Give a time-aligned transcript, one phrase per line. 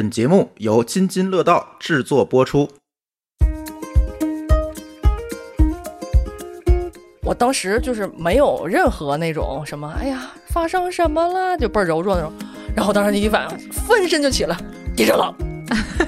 [0.00, 2.66] 本节目由津津乐道制作播出。
[7.22, 12.32] 我当时就是没有任何那种什么，哎呀，发生什么了，就倍儿柔弱那种。
[12.74, 14.56] 然后当时第一反应，翻身就起来，
[14.96, 15.34] 地震了，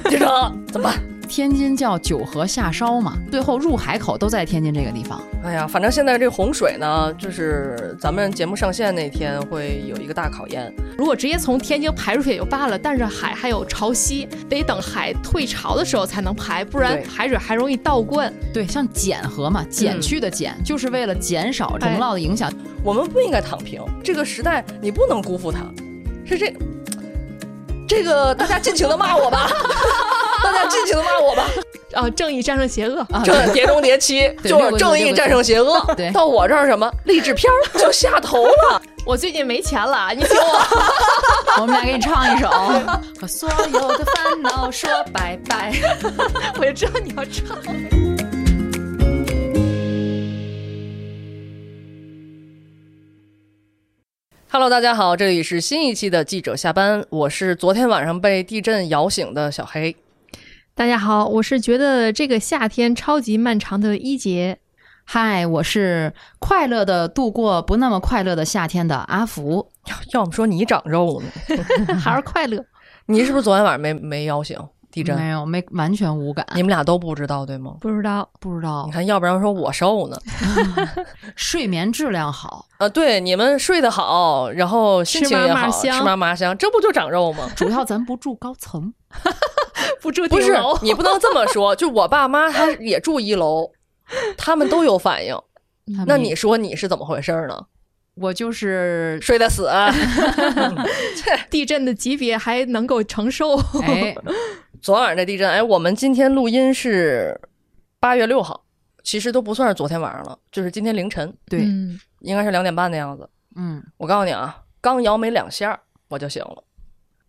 [0.05, 1.12] 地震了，怎么办？
[1.35, 5.19] 天津叫九河下梢嘛，最后入海口都在天津这个地方。
[5.43, 10.71] 哎呀，反正现在这洪水呢，就是咱们节目上线那天会有一个大考验。
[10.99, 18.31] 如果直接从天津排出去也就罢了，但是海还有潮汐，得等海退潮的时候才能排，不然海水还容易倒灌。
[18.53, 22.53] 对，像减河嘛，减去的减，就是为了减少洪涝的影响。
[22.85, 25.61] 我们不应该躺平，这个时代你不能辜负它，
[26.27, 26.55] 是这。
[27.89, 29.51] 这个大家尽情的骂我吧，
[30.43, 31.49] 大家尽情的骂我吧。
[31.93, 33.01] 啊， 正义战胜邪恶。
[33.11, 35.81] 啊，这《碟中谍七》就是正义战胜邪恶。
[35.95, 38.83] 对到我这儿什么励志片儿就下头了。
[39.05, 41.61] 我最近没钱了，你请我。
[41.61, 42.49] 我们俩给你唱一首。
[43.21, 45.73] 和所有的烦恼说拜拜。
[46.59, 47.59] 我就知道你要唱。
[54.51, 59.97] Hello，大家好，这里是新一期的记者下班，我是昨天晚上被地震摇醒的小黑。
[60.75, 64.59] 大家好，我是觉得这个夏天超级漫长的一杰。
[65.05, 69.71] 嗨，我是快乐的度过不那么快乐的夏天的阿福。
[70.15, 71.29] 要么说你长肉呢，
[72.01, 72.65] 还是快乐。
[73.07, 74.59] 你是不是昨天晚上没没摇醒
[74.91, 75.15] 地震？
[75.15, 76.47] 没有，没完全无感。
[76.55, 77.75] 你们俩都不知道对吗？
[77.79, 80.17] 不知道，不知道你看，要不然说我瘦呢。
[81.37, 87.51] 睡眠质量好，啊，对，你们睡得好，然后心情也好，吃嘛嘛香吃嘛嘛香，这不就长肉吗？
[87.55, 88.95] 主要咱不住高层。
[90.01, 91.75] 不住不是顶楼，你不能这么说。
[91.77, 93.71] 就我爸妈他也住一楼，
[94.37, 95.37] 他们都有反应。
[96.07, 97.67] 那你说你是怎么回事呢？
[98.15, 99.67] 我就是睡得死？
[99.73, 99.91] 啊
[101.49, 103.57] 地震的级别还能够承受。
[103.83, 104.15] 哎，
[104.83, 107.41] 昨晚这地震，哎，我们今天录音是
[107.99, 108.65] 八月六号，
[109.03, 113.29] 其实都不算是昨天晚上了，就是今天凌晨，对，嗯应该是两点半的样子。
[113.57, 116.63] 嗯，我告诉你啊，刚摇没两下我就醒了。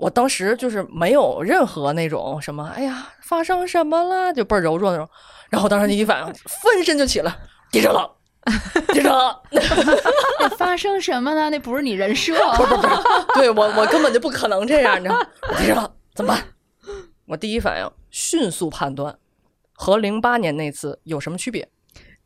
[0.03, 5.07] 我当时就是没有任何那种什么，哎呀，发生什么了，就倍儿柔弱那种。
[5.49, 7.33] 然后当时第一反应， 翻身就起来，
[7.71, 8.11] 地震了，
[8.89, 9.41] 地震了。
[10.41, 11.49] 那发生什么呢？
[11.49, 12.33] 那不是你人设。
[12.57, 12.95] 不是不是，
[13.35, 15.25] 对我我根本就不可能这样，你知道吗？
[15.57, 16.43] 地震了，怎么办？
[17.27, 19.15] 我第一反应迅速判断，
[19.71, 21.69] 和零八年那次有什么区别？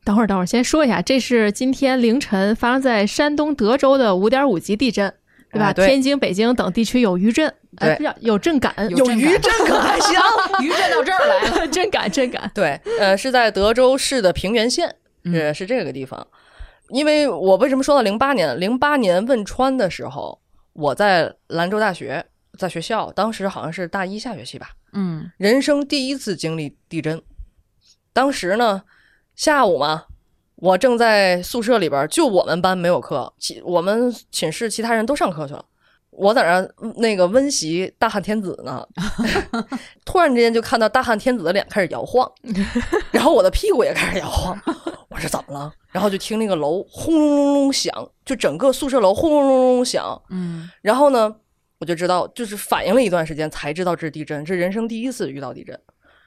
[0.04, 5.14] 等会儿，等会儿，先说一下，这是今天凌晨发生在山东德州的五点五级地震，
[5.50, 5.66] 对吧？
[5.68, 10.18] 哎对天津、北京等地区有余震，哎，对有震感，有余震可还行？
[10.62, 11.68] 余震到这儿来了。
[11.68, 12.50] 震感，震感。
[12.54, 14.94] 对，呃，是在德州市的平原县，
[15.24, 16.26] 嗯呃，是这个地方。
[16.90, 18.58] 因为我为什么说到零八年？
[18.58, 20.40] 零八年汶川的时候，
[20.72, 22.24] 我在兰州大学，
[22.58, 27.20] 在学校，当时好像是大一下学期吧，嗯人生第一次经历地震。
[28.14, 28.82] 当时呢，
[29.36, 30.04] 下午嘛，
[30.60, 35.64] 我正在宿舍里边儿，就我们班没有课，其我们寝室其他人都上课去了。
[36.10, 38.84] 我在那那个温习大汉天子呢，
[40.04, 42.28] 突然之间就看到大汉天子的脸开始摇晃，
[43.12, 44.60] 然后我的屁股也开始摇晃。
[45.10, 45.72] 我说怎么了？
[45.92, 47.92] 然后就听那个楼轰隆隆隆响，
[48.24, 50.20] 就整个宿舍楼轰隆隆隆响。
[50.30, 51.32] 嗯然后呢，
[51.78, 55.78] 我就知道，就是反应了一段时间才知道这是地震，这人生第一次遇到地震。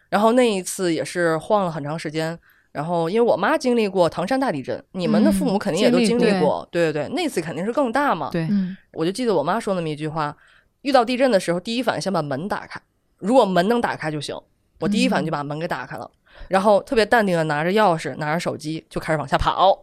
[0.10, 2.40] 然后那一次也是晃了很长时间。
[2.72, 8.30] 然后因为我妈经历过唐山大地震，你们的父母肯定也都经经历历过，对对对，那次肯定是更大嘛。
[8.32, 10.36] 对，嗯，我就记得我妈说那么一句话：
[10.82, 12.82] 遇到地震的时候，第一反应先把门打开，
[13.18, 14.36] 如果门能打开就行。
[14.80, 16.10] 我第一反应就把门给打开了，
[16.48, 19.78] 然后特别淡定的拿着钥匙，拿着手机就开始往下跑，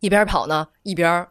[0.00, 1.26] 一边跑呢一边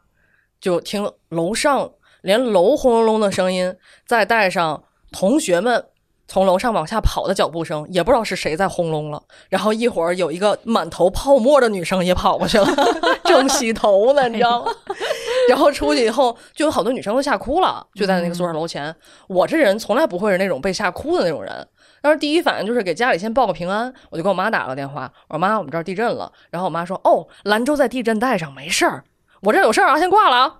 [0.62, 5.86] 就听楼上连楼轰隆隆的声音，再带上同学们。
[6.30, 9.22] 从楼上往下跑的脚步声，也不知道是谁在轰隆了。
[9.50, 12.68] 然后一会儿有一个满头泡沫的女生也跑过去了，
[13.26, 14.72] 正洗头呢，你知道吗？
[15.50, 18.96] 然后出去以后，就有好多女生都吓哭了，就在那个宿舍楼前。
[19.28, 21.68] 我这人从来不会是那种被吓哭的那种人，
[22.04, 26.32] 当时第一反应就是给家里先报个平安，我就给我妈打了个电话，我说妈，我们这儿地震了。
[26.52, 29.04] 然后我妈说，哦，兰州在地震带上，没事儿，
[29.42, 30.58] 我这有事儿啊，先挂了啊。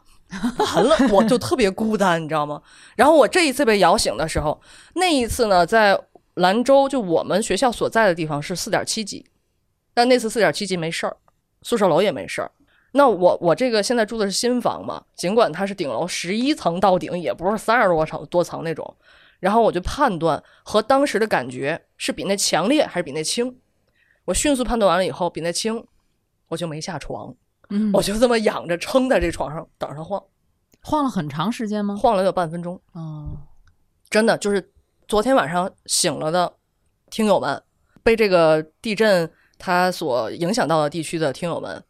[0.76, 2.62] 完了，我就特别孤单，你知道吗？
[2.96, 4.60] 然后我这一次被摇醒的时候，
[4.96, 6.00] 那一次呢，在
[6.36, 9.26] 兰州，就我们学校所在的地方是四点七级，
[9.94, 11.18] 但那次四点七级没事儿，
[11.64, 12.52] 宿舍楼也没事儿。
[12.92, 18.96] 那我我这个现在住的是新房嘛，尽管它是顶楼十一层到顶，也不是三十多层多层那种。
[19.40, 23.58] 然后我就判断和当时的感觉是比那强烈还是比那轻。
[24.26, 25.86] 我迅速判断完了以后，比那轻，
[26.50, 27.34] 我就没下床，
[27.70, 30.22] 嗯，我就这么仰着撑在这床上等着它晃，
[30.82, 31.96] 晃了很长时间吗？
[31.96, 32.80] 晃了有半分钟。
[32.94, 33.38] 哦，
[34.10, 34.72] 真的就是
[35.08, 36.52] 昨天晚上醒了的
[37.10, 37.62] 听友们，
[38.04, 41.84] 被这个地震它所影响到的地区的听友们，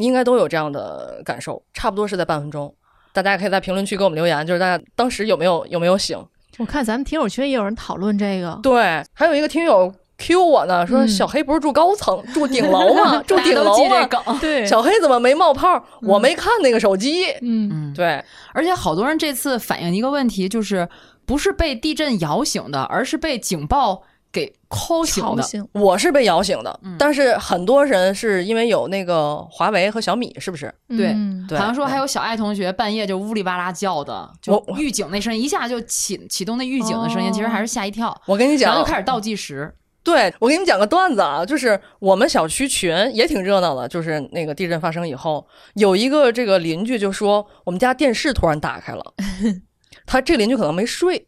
[0.00, 2.74] 应该都有这样的感受，差不多是在半分钟。
[3.12, 6.16] 大家也可以在评论区给我们留言，就是大家当时有没有有没有醒？
[6.58, 11.08] 我看咱们听友群也有人讨论这个，对，还有一个听友 Q 我呢，说嗯。
[11.08, 13.22] 小黑不是住高层， 住顶楼吗？
[13.26, 14.06] 住顶楼吗？
[14.40, 15.82] 对，小黑怎么没冒泡？
[16.02, 17.24] 我没看那个手机。
[17.40, 18.22] 嗯，嗯，对，
[18.52, 20.86] 而且好多人这次反映一个问题，就是
[21.24, 24.02] 不是被地震摇醒的，而是被警报
[24.32, 25.42] 给敲醒的。
[25.42, 26.96] 醒，我是被摇醒的，嗯。
[26.98, 30.72] 但是很多人是因为有那个华为和小米，是不是？
[30.88, 31.08] 对。
[31.08, 37.32] 嗯对，好像说还有小爱同学半夜就呜里哇啦叫的，就我预警那声音一下就启启动那预警的声音，哦。
[37.32, 38.70] 其实还是吓一跳，我跟你讲。
[38.70, 39.72] 然后就，开始倒计时。
[40.02, 49.14] 对我给你们讲个段子啊，就是我们小区群也挺热闹的，就是那个地震发生以后，有一个这个邻居就说我们家电视突然打开了，
[50.06, 51.26] 他这邻居可能没睡。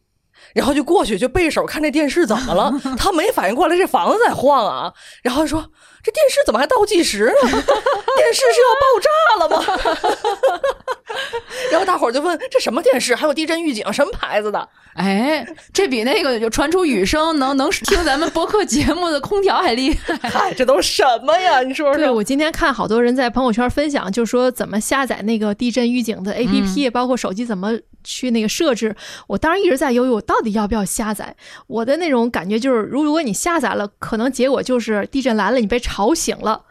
[0.55, 4.93] 然后就过去就背手看这电视怎么了， 他没反应过来这房子在晃啊，
[5.23, 5.71] 然后说
[6.03, 7.51] 这电视怎么还倒计时呢？
[7.51, 9.65] 电视是要爆炸了吗？
[11.71, 13.15] 然后大伙儿就问这什么电视？
[13.15, 14.69] 还有地震预警，什么牌子的？
[14.95, 20.17] 哎，这比那个就传出雨声能能听咱们播客节目的空调还厉害。
[20.29, 21.63] 嗨，这都什么呀？
[21.63, 28.95] 你说说对，我今天看好多人在朋友圈分享，就说怎么下载那个地震预警的 APP，、包括手机怎么去那个设置。
[29.29, 31.35] 我当时一直在犹豫，我到底要不要下载。
[31.69, 36.65] 我的那种感觉就是，如如果你下载了，可能结果就是地震来了，你被吵醒了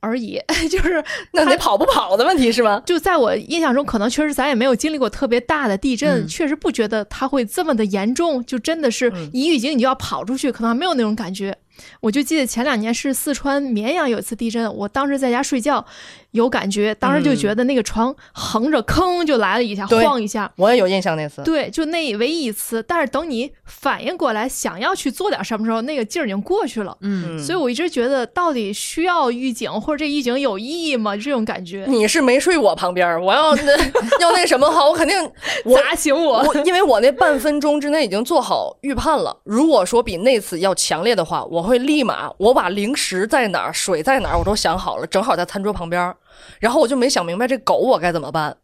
[0.00, 0.40] 而已。
[0.70, 2.82] 就是那得跑不跑的问题是吗？
[2.84, 8.44] 就在我印象中，可能确实咱也没有经历过特别大的地震，嗯确实不觉得它会这么的严重。
[8.44, 11.56] 就真的是嗯一预警你就要跑出去，可能还没有那种感觉。
[12.00, 15.84] 我就记得前两年是四川绵阳有一次地震，我当时在家睡觉，
[16.32, 20.50] 有感觉，当时就觉得那个床横着吭就来了一下，对晃一下。
[20.56, 21.42] 我也有印象那次。
[21.42, 26.96] 对，就那唯一一次，但是等你反应过来想要去做点什么时候，那个劲儿已经过去了。
[27.00, 31.16] 嗯，嗯，所以我一直觉得，到底需要预警，或者这预警有意义吗？
[31.16, 33.76] 这种感觉，你是没睡我旁边儿，我要那
[34.20, 35.16] 要那什么好，我肯定
[35.64, 36.42] 我砸醒我。
[36.42, 39.36] 我，因为我那半分钟之内已经做好预判了。
[39.44, 46.16] 如果说比那次要强烈的话，我会立马我把零食在哪儿、水在哪儿我都想好了，正好在餐桌旁边儿。
[46.58, 48.56] 然后我就没想明白这狗我该怎么办。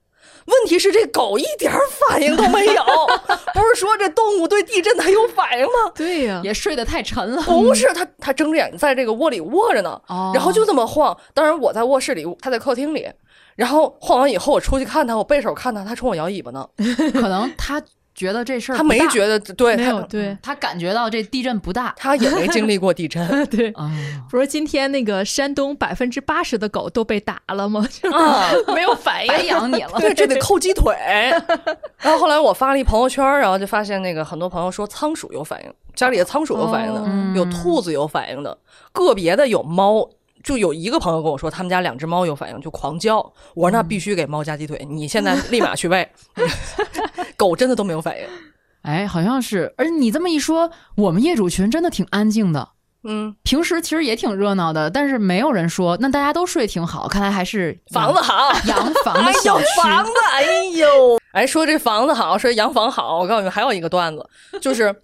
[0.46, 1.78] 问题是这狗一点儿
[2.08, 2.82] 反应都没有，
[3.52, 5.92] 不是说这动物对地震它有反应吗？
[5.94, 7.42] 对呀、也睡得太沉了。
[7.42, 11.14] 不是，它它睁着眼在这个窝里卧着呢，哦然后就这么晃。
[11.34, 13.06] 当然我在卧室里，它在客厅里。
[13.56, 16.66] 然后晃完以后，我出去看它，我背手看它，它冲我摇尾巴呢。
[17.12, 17.82] 可能他
[18.18, 23.70] 觉得这事儿他没觉得，对，没有对他感觉到这地震不大 他也没经历过地震 对。
[23.70, 23.90] 啊。
[24.28, 27.86] 不是今天那个山东百分之八十的狗都被打了吗？
[28.12, 29.28] 啊， 没有反应。
[29.28, 30.92] 白养你了，对，这得扣鸡腿。
[31.98, 38.58] 然后后来我发了一朋友圈，然后就发现那个很多朋友说仓鼠有反应，家里的仓鼠有反应的，哦有兔子有反应的，
[38.92, 40.08] 个别的有猫。
[40.42, 43.18] 就有一个朋友跟我说，他们家两只猫有反应，就狂叫。
[43.54, 46.08] 我说那必须给猫加鸡腿，你现在立马去喂。
[47.36, 48.24] 狗真的都没有反应。
[48.82, 49.72] 哎，好像是。
[49.76, 52.68] 而你这么一说，我们业主群真的挺安静的。
[53.04, 55.96] 嗯，平时其实也挺热闹的，但是没有人说。
[56.00, 59.64] 那大家都睡挺好，看来还是房子好，洋房的小区。
[59.80, 63.18] 房子，哎呦，哎说这房子好，说洋房好。
[63.18, 64.28] 我告诉你们，还有一个段子，
[64.60, 64.94] 就是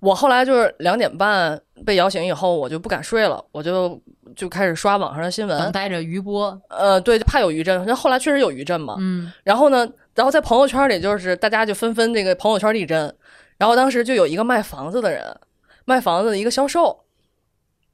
[0.00, 4.00] 我后来就是两点半被摇醒以后，我就不敢睡了，我就
[4.34, 5.58] 就开始刷网上的新闻。
[5.58, 6.60] 等待着余波。
[6.68, 7.84] 呃，对，就怕有余震。
[7.86, 8.96] 那后后来确实有余震嘛。
[8.98, 13.14] 嗯，然后呢，然后在朋友圈里，就是大家就纷纷这个朋友圈地震。
[13.58, 15.38] 然后当时就有一个卖房子的人，
[15.84, 17.04] 卖房子的一个销售，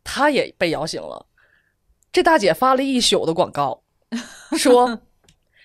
[0.03, 1.27] 他也被摇醒了。
[2.11, 3.83] 这大姐发了一宿的广告，
[4.57, 4.99] 说：“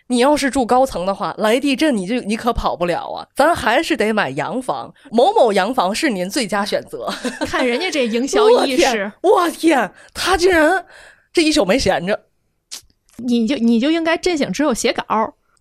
[0.07, 7.07] 你要是住高层的话，来地震你就你可跑不了啊，咱还是得买洋房，某某洋房是您最佳选择。”
[7.47, 10.85] 看人家这营销 意识，，我天，他竟然
[11.31, 12.19] 这一宿没闲着。
[13.17, 15.03] 你就你就应该震醒之后写稿，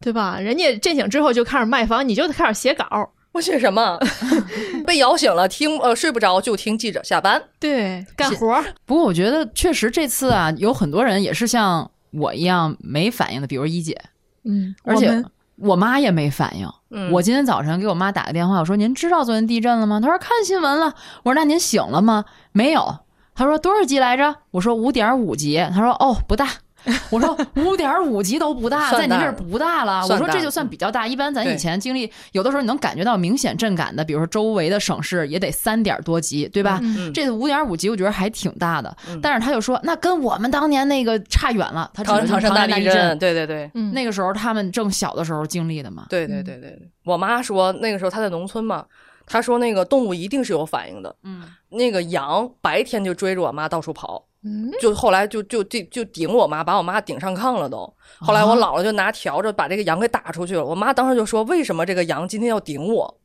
[0.00, 0.38] 对吧？
[0.40, 2.87] 人家震醒之后就开始卖房，你就得开始写稿。
[3.32, 3.99] 我写什么？
[4.87, 7.42] 被摇醒了，听呃睡不着就听记者下班。
[7.61, 8.64] 对，干活儿。
[8.84, 13.99] 不过我觉得确实这次啊，有很多人也是像我一样没反应的，比如一姐，
[14.44, 15.25] 嗯，而且
[15.56, 16.68] 我妈也没反应。
[16.90, 20.00] 嗯我今天早晨给我妈打个电话，我说您知道昨天地震了吗？
[20.00, 20.94] 她说看新闻了。
[21.22, 22.25] 我说那您醒了吗？
[22.52, 22.99] 没有。
[23.34, 24.37] 她说多少级来着？
[24.50, 25.56] 我说五点五级。
[25.72, 26.49] 她说哦不大。
[27.10, 30.06] 我说五点五级都不大，算在您这儿不大了。
[30.08, 36.80] 我说这就算比较大，一般咱以前经历，有的时候你能感觉到明显震感的，比如说周围的省市也得三点多级，对吧？
[36.82, 41.90] 嗯这五点五级我觉得还挺大的，嗯但是他就说那跟我们当年那个差远了。
[41.94, 46.06] 唐就是唐山大地震，对对对嗯，那个时候他们正小的时候经历的嘛。
[46.08, 48.84] 对对对对对，我妈说那个时候她在农村嘛，
[49.26, 51.14] 他说那个动物一定是有反应的。
[51.22, 54.31] 嗯，那个羊白天就追着我妈到处跑，嗯，
[54.80, 57.78] 就后来就就就就顶我妈，把我妈顶上炕了都。
[58.18, 60.64] 后来我姥姥就拿笤帚把这个羊给打出去了。
[60.64, 63.18] 我妈当时就说：“为什么这个羊今天要顶我？”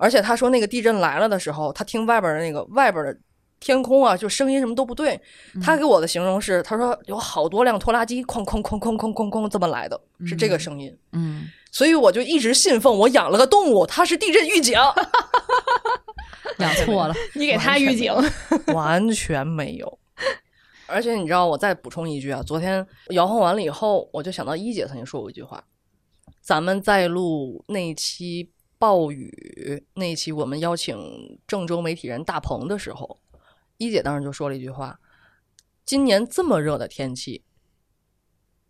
[0.00, 3.14] 而且她说那个地震来了的时候，她听外边的那个外边的
[3.60, 5.20] 天空啊，就声音什么都不对。
[5.62, 10.96] 她给我的形容是，她说有好多辆拖拉机哐哐哐哐哐哐哐这么来的，是这个声音。
[11.12, 14.78] 嗯，所以我就一直信奉我养了个动物，它是地震预警，
[16.58, 18.12] 养错了，你给他预警，
[18.72, 19.98] 完全没有。
[20.86, 25.62] 而且你知道，我再补充一句啊，昨天摇晃完了以后，我就想到一姐曾经说过一句话，
[26.40, 33.20] 咱们在录那一期暴雨那一期，我们邀请郑州媒体人大鹏的时候，
[33.76, 34.98] 一姐当时就说了一句话：
[35.84, 37.44] 今年这么热的天气，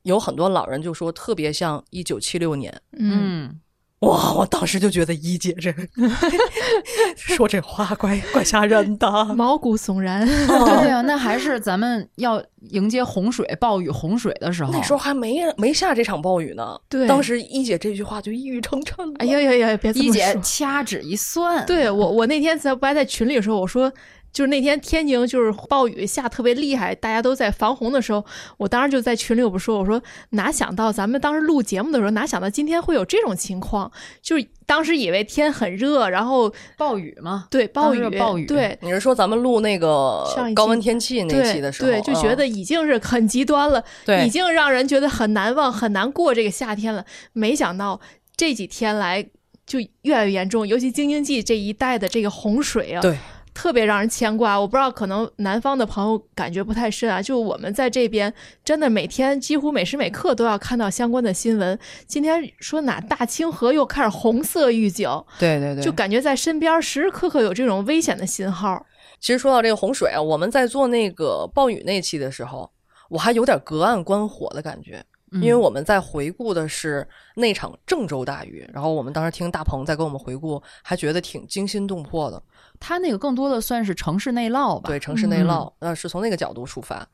[0.03, 2.83] 有很多老人就说特别像一九七六年。
[2.93, 3.61] 嗯，嗯，
[4.01, 4.33] 哇！
[4.35, 5.75] 我当时就觉得一姐这
[7.17, 9.25] 说这话怪怪吓人的。
[9.35, 10.25] 毛骨悚然。
[10.47, 12.41] 对呀，那还是咱们要
[12.71, 14.73] 迎接洪水、暴雨、洪水的时候。
[14.73, 16.79] 那时候还没没下这场暴雨呢。
[16.89, 19.15] 对当时一姐这句话就一语成谶了。
[19.19, 20.39] 哎呀呀呀，别一姐。
[20.43, 23.93] 掐指一算，对我，我那天在不还在群里的时候，我说。
[24.33, 28.25] 就是那天天津就是暴雨下特别厉害，大家都在防洪的时候，
[28.57, 33.91] 我当时就在群里我不说，我说哪想到咱们当时录节目的时候，哪想到今天会有这种情况？
[34.23, 47.05] 就是当时以为天很热，然后暴雨嘛，对暴雨暴雨对你是说咱们录那个高温天气那期的时候，对，就觉得嗯已经是很极端了，对已经让人觉得很难忘、很难过这个夏天了。
[47.33, 48.01] 没想到
[48.37, 49.27] 这几天来
[49.67, 53.19] 就越来越严重，尤其京津冀这一带的这个洪水啊，对
[53.59, 54.57] 特别让人牵挂。
[54.57, 57.21] 我不知道，可能南方的朋友感觉不太深啊。
[57.21, 58.33] 就我们在这边，
[58.65, 61.77] 真的每天几乎每时每刻都要看到相关的新闻。
[62.07, 65.11] 今天说哪大清河又开始红色预警，
[65.41, 68.87] 对对对，就感觉在身边时时刻刻有这种危险的信号。
[69.19, 72.71] 其实说到这个洪水啊，我们在做那个暴雨那期的时候，
[73.11, 75.05] 我还有点隔岸观火的感觉。
[75.31, 82.43] 嗯因为我们在回顾的是那场郑州大雨，然后我们当时听大鹏在给我们回顾，还觉得挺惊心动魄的。
[82.81, 84.89] 它那个更多的算是城市内涝吧。
[84.89, 87.07] 对，城市内涝，呃，是从那个角度出发。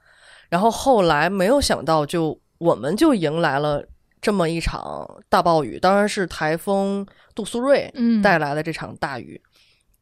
[0.48, 3.84] 然后后来没有想到就，我们就迎来了
[4.20, 9.40] 这么一场大暴雨，当然是台风杜苏芮嗯带来的这场大雨。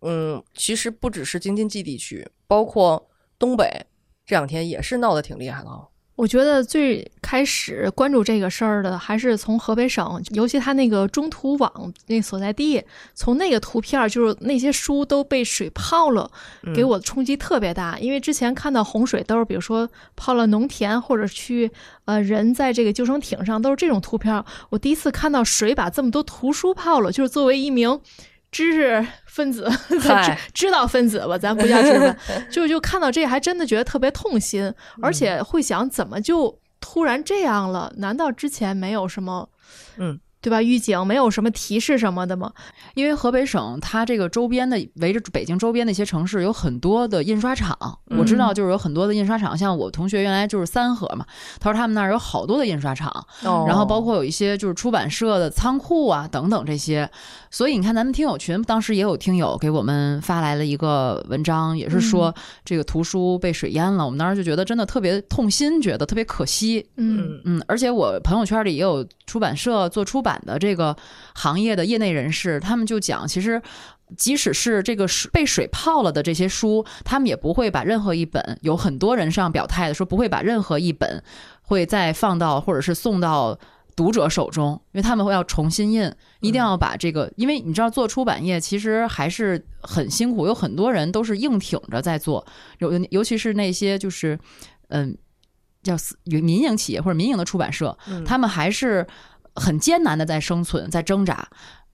[0.01, 3.87] 嗯，其实不只是京津冀地区，包括东北
[4.27, 5.87] 这两天也是闹得挺厉害的啊。
[6.15, 12.83] 我觉得最开始关注这个事儿的还是从河北省，尤其他那个中图网那所在地，
[13.15, 16.31] 从那个图片儿就是那些书都被水泡了，
[16.65, 17.99] 嗯给我的冲击特别大。
[17.99, 21.71] 因为之前看到洪水都是比如说泡了农田，或者去
[22.05, 24.45] 呃人在这个救生艇上都是这种图片儿。
[24.69, 27.99] 我第一次看到水把这么多图书泡了，就是作为一名。
[28.53, 29.69] 知识分子，
[30.01, 32.17] 嗨知知道分子吧，咱不叫知识分，
[32.53, 37.93] 就就看到这还真的觉得特别痛心，而且会想怎么就突然这样了？
[37.97, 39.49] 难道之前没有什么，
[39.97, 40.61] 嗯，对吧？
[40.61, 42.53] 预警没有什么提示什么的吗？
[42.95, 47.77] 因为河北省它这个周边的围着北京周边的一些城市有很多的印刷厂，
[48.11, 51.25] 嗯我知道就是有很多的印刷厂，像我同学原来就是三河嘛，
[51.61, 53.09] 他说他们那儿有好多的印刷厂，
[53.45, 57.09] 哦然后包括有一些就是出版社的仓库啊等等这些，
[57.51, 62.35] 所以你看咱们听友群当时也有听友给我们发来了一个文章，也是说
[62.65, 67.53] 这个图书被水淹了，我们当时就觉得真的特别痛心，觉得特别可惜，嗯嗯。
[67.53, 70.97] 嗯，而且我朋友圈里也有出版社做出版的这个
[71.35, 73.61] 行业的业内人士，他们就讲，其实
[74.17, 81.23] 即使是这个水被水泡了的这些书，他们也不会把任何一本，有很多人上表态的说不会把任何一本
[81.63, 83.59] 会再放到或者是送到。
[83.95, 86.11] 读者手中，因为他们会要重新印，
[86.41, 92.43] 一定要把这个，因为你知道做出版业其实还是很辛苦，有很多人都是硬挺着在做，
[92.79, 94.39] 尤尤其是那些就是
[94.89, 95.15] 嗯
[95.83, 99.07] 叫私民营企业或者民营的出版社，嗯他们还是
[99.55, 101.49] 很艰难的在生存，在挣扎。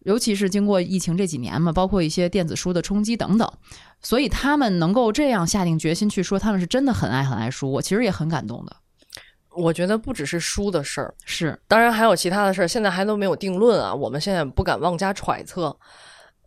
[0.04, 3.52] 尤其是经过疫情这几年嘛，包括一些电子书的冲击等等，
[4.00, 8.76] 所以他们能够这样下定决心去说他们是真的很爱很爱书，我其实也很感动的。
[9.50, 13.92] 我觉得不只是书的事儿，是，当然还有其他的事儿，现在还都没有定论啊。
[13.92, 15.76] 我们现在不敢妄加揣测。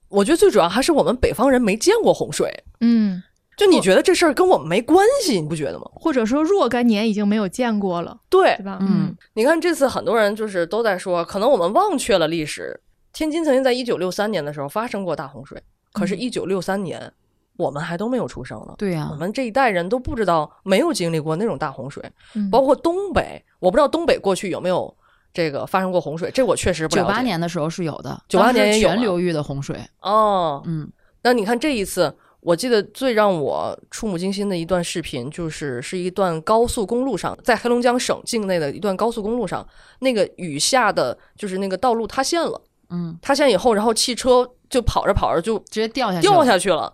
[0.07, 3.21] 我觉得最主要还是我们北方人没见过洪水，嗯，
[3.61, 5.85] 就你觉得这事儿跟我们没关系，你不觉得吗？
[5.93, 8.79] 或者说若干年已经没有见过了，对对，吧？
[8.81, 12.81] 嗯，你看这次很多人就是都在说，可能我们忘却了历史。
[13.13, 15.61] 天津曾经在一九六三年的时候发生过大洪水，
[15.93, 17.13] 可是，一九六三年
[17.57, 18.73] 我们还都没有出生呢。
[18.77, 22.03] 对呀、我们这一代人都不知道，没有经历过那种大洪水，
[22.33, 24.91] 嗯包括东北，我不知道东北过去有没有
[25.33, 27.07] 这个发生过洪水，这我确实不了九。
[27.07, 30.89] 八年的时候是有的，九八年也有啊全流域的洪水，哦，嗯
[31.21, 39.65] 那你看这一次，我记得最让我触目惊心的一段视频，就是是一段高速公路上，在黑龙江省境内的一段高速公路上，
[39.99, 46.93] 那个雨下的就是那个道路塌陷了，嗯，塌陷以后，然后汽车就跑着跑着就直接掉下去掉下去了，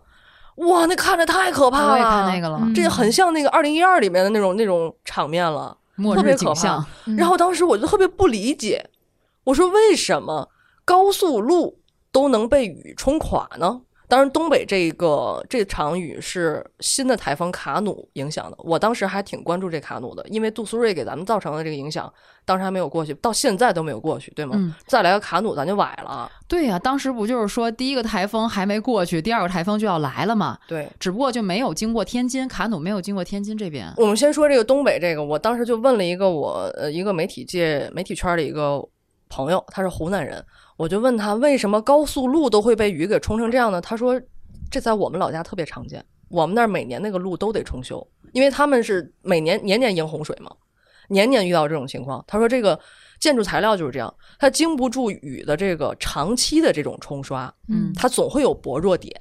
[0.58, 1.92] 哇，那看着太可怕了！
[1.94, 5.78] 我也看那个了，嗯这很像那个二零一二里面的那种那种场面了。
[6.14, 8.88] 特别可怕，嗯然后当时我就特别不理解，
[9.46, 10.48] 我说为什么
[10.86, 11.80] 高速路
[12.12, 13.82] 都能被雨冲垮呢？
[14.10, 18.58] 当然，东北这个这场雨是新的台风卡努影响的。
[18.60, 22.12] 我当时还挺关注这卡努的，因为杜苏芮给咱们造成的这个影响，
[22.46, 24.56] 当时还没有过去，到现在都没有过去，对吗？
[24.58, 26.32] 嗯，再来个卡努，咱就崴了。
[26.48, 30.58] 对呀、当时不就是说第一个台风还没过去，第二个台风就要来了嘛？
[30.70, 33.94] 对，只不过就没有经过天津，卡努没有经过天津这边。
[33.98, 38.82] 我们先说这个东北这个，我当时就问了一个我呃一个媒体界媒体圈的一个
[39.30, 40.44] 朋友，他是湖南人，
[40.78, 43.82] 我就问他为什么高速路都会被雨给冲成这样呢？
[43.82, 44.20] 他说
[44.70, 50.52] 这在我们老家特别常见，我们那儿每年那个路都得重修，因为他们是每年年年迎洪水嘛，
[51.08, 52.24] 年年遇到这种情况。
[52.28, 52.80] 他说这个
[53.20, 59.14] 建筑材料就是这样，它经不住雨的这个长期的这种冲刷，嗯它总会有薄弱点。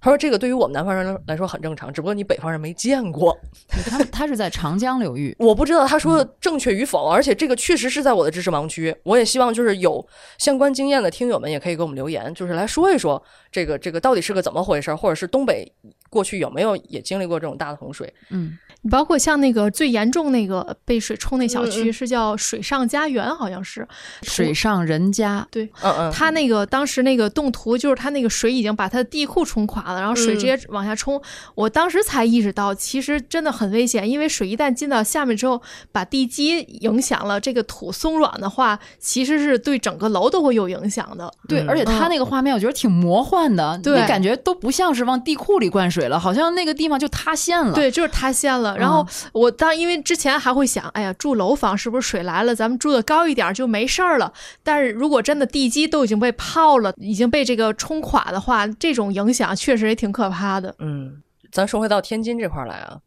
[0.00, 3.36] 他说这个对于我们南方人来说很正常，只不过你北方人没见过。
[3.86, 8.94] 他他是在长江流域，我不知道他说的正确与否，而且这个确实是在我的知识盲区。
[9.02, 10.04] 我也希望就是有
[10.38, 15.70] 相关经验的听友们也可以给我们留言，就是来说一说这个这个到底是个怎么回事，或者是东北
[16.10, 18.12] 过去有没有也经历过这种大的洪水？
[18.30, 23.86] 嗯，你包括像那个最严重那个被水冲那小嗯区嗯是叫水上家园，好像是。
[24.22, 31.20] 水上人家，对嗯嗯，他那个当时那个动图就是他那个水已经把他的地库冲垮了，然后水嗯直接往下冲。
[31.54, 35.62] 我当时才意识到，其实真的很危险，因为水一旦进到下面之后，
[35.92, 41.32] 把地基影响了，这个土松软的话，其实是对整个楼都会有影响的。
[41.48, 48.76] 对，嗯而且他那个画面我觉得挺魔幻的，对你感觉都不像是往地库里灌水了，好像那个地方就塌陷了。，对，就是塌陷了。
[48.76, 54.32] 然后我当因为之前还会想，哎呀，住楼房是不是水来了，咱们住的高一点就没事儿了。
[54.62, 60.74] 但是如果真的地基都已经被泡了，已经被这个冲垮的话，这种影响确实也挺可怕的。
[60.78, 61.22] 嗯，
[61.52, 63.00] 咱说回到天津这块儿来啊，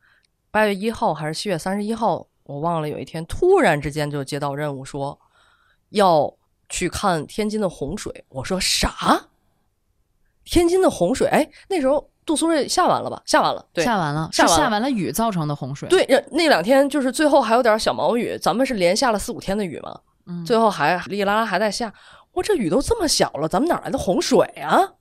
[0.51, 2.89] 八月一号还是七月三十一号，我忘了。
[2.89, 5.19] 有一天突然之间就接到任务说
[5.89, 6.33] 要
[6.69, 9.27] 去看天津的洪水，我说啥？
[10.45, 11.27] 天津的洪水？
[11.29, 13.21] 哎，那时候杜苏芮下完了吧？
[13.25, 21.93] 下完了，对，下完了，下完了是下完了雨造成的洪水。，对，那那两天就是最后还有点小毛雨，咱们是连下了四五天的雨嘛，嗯，最后还哩哩啦啦还在下。
[22.31, 24.93] 我这雨都这么小了，咱们哪来的洪水啊？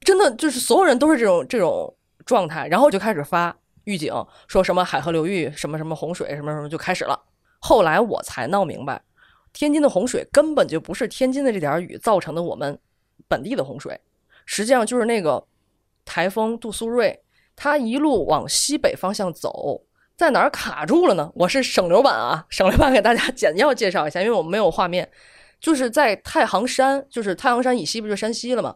[0.00, 3.54] 真的就是所有人都是这种这种状态，然后就开始发
[3.84, 4.14] 预警，
[4.48, 7.20] 说什么海河流域什么什么洪水什么什么就开始了。
[7.58, 9.02] 后来我才闹明白，
[9.52, 12.78] 天津的洪水根本就不是天津的这点雨造成的我们
[13.28, 14.00] 本地的洪水，
[14.46, 15.46] 实际上就是那个
[16.10, 17.20] 台风杜苏芮，
[17.54, 19.84] 它一路往西北方向走，
[20.16, 21.30] 在哪儿卡住了呢？
[21.36, 25.08] 我是省流版啊，省流版给大家简要介绍一下，因为我们没有画面，
[25.60, 28.74] 就是在太行山，就是太行山以西不就山西了吗？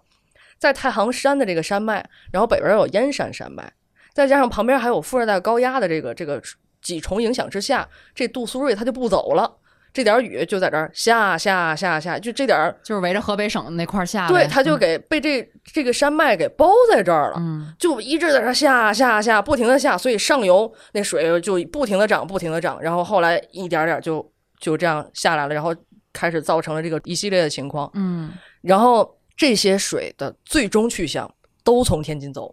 [0.59, 3.73] 在太行山的这个山脉，然后北边有燕山山脉，
[4.12, 6.40] 再加上旁边还有副热带高压的这个这个
[6.81, 9.57] 几重影响之下，这杜苏芮它就不走了，
[9.95, 14.27] 这点雨就在这儿下下下下，就这点儿，就是围着河北省那块儿下。
[14.27, 17.37] 对，它就给被这这个山脉给包在这儿了。
[17.39, 24.29] 嗯，就一直在这下下下，不停的下，所以上游那水就不停的涨，不停的涨，然后后来一点点就
[24.59, 25.73] 就这样下来了，然后
[26.13, 32.53] 开始造成了这个一系列的情况，嗯，然后这些水的最终去向都从天津走，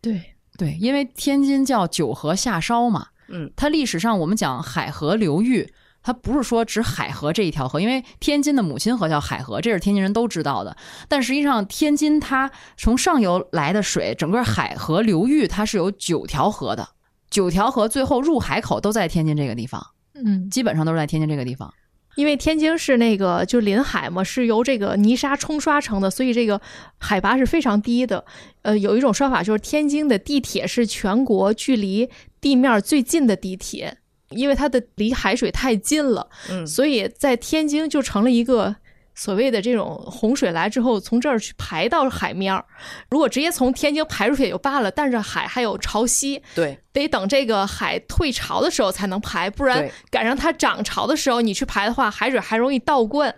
[0.00, 0.22] 对，
[0.56, 5.72] 对，因为天津叫九河下梢嘛，嗯，它历史上我们讲海河流域，
[6.08, 10.74] 它不是说指海河这一条河，因为天津的母亲河叫海河，这是天津人都知道的。
[11.06, 16.88] 但实际上，天津它从上游来的水，整个海河流域它是有九条河的，
[17.28, 21.70] 九条河最后入海口都在天津这个地方，嗯，基本上都是在天津这个地方。
[22.16, 26.58] 因为天津是那个就临海嘛，是由这个泥沙冲刷成的，所以这个
[26.96, 28.24] 海拔是非常低的。
[28.62, 32.08] 呃，有一种说法就是天津的地铁是全国距离
[32.40, 33.98] 地面最近的地铁，
[34.30, 38.74] 因为它的离海水太近了，嗯所以在天津就成了一个。
[39.20, 42.64] 所谓的这种洪水来之后，从这儿去排到海面儿，
[43.10, 49.90] 如果直接从天津排出去也就罢了，但是海还有潮汐，对得等这个海退潮的时候才能排，不然。
[50.08, 53.34] 赶上它涨潮的时候，你去排的话，海水还容易倒灌。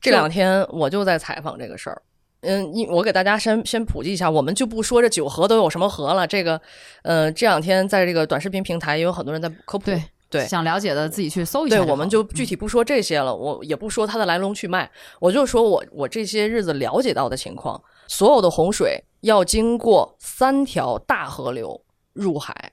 [0.00, 2.00] 这两天我就在采访这个事儿。
[2.42, 6.28] 嗯，你我给大家先先普及一下，我们就不说这九河都有什么河了。
[6.28, 6.60] 这个，
[7.02, 9.86] 呃，这两天在这个短视频平台也有很多人在科普。
[9.86, 22.72] 对，对想了解的自己去搜一下对，我们就具体不说这些了，我也不说它的来龙去脉，我就说我我这些日子了解到的情况，所有的洪水要经过三条大河流入海，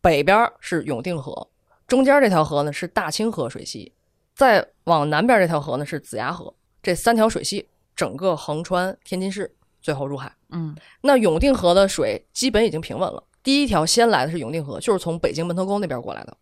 [0.00, 1.48] 北边是永定河，
[1.86, 3.92] 中间这条河呢是大清河水系，
[4.34, 10.32] 再往南边这条河呢是子牙河，这三条水系整个横穿天津市，最后入海。
[10.50, 13.22] 嗯那永定河的水基本已经平稳了。
[13.42, 16.34] 第一条先来的是永定河，就是从北京门头沟那边过来的。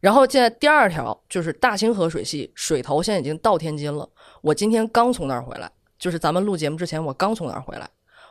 [0.00, 4.08] 然后现在第二条就是大清河水系，水头现在已经到天津了。
[4.42, 7.88] 我今天刚从那儿回来，就是咱们录节目之前，我刚从那儿回来，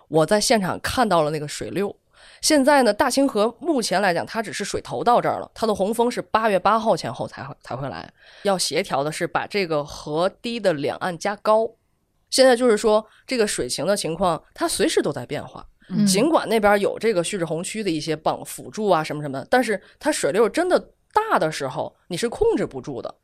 [0.08, 1.96] 我在现场看到了那个水溜。
[2.42, 8.12] 现在呢，大清河目前来讲，它只是水头到这儿了，它的洪峰是八月八号前后才会才会来。
[8.44, 11.70] 要协调的是把这个河堤的两岸加高。
[12.30, 15.66] 现在就是说，这个水情的情况，它随时都在变化。
[15.88, 20.80] 嗯尽管那边有这个蓄滞洪区的一些帮辅助啊什么什么的，但是它水流真的
[21.16, 23.16] 大的时候，你是控制不住的。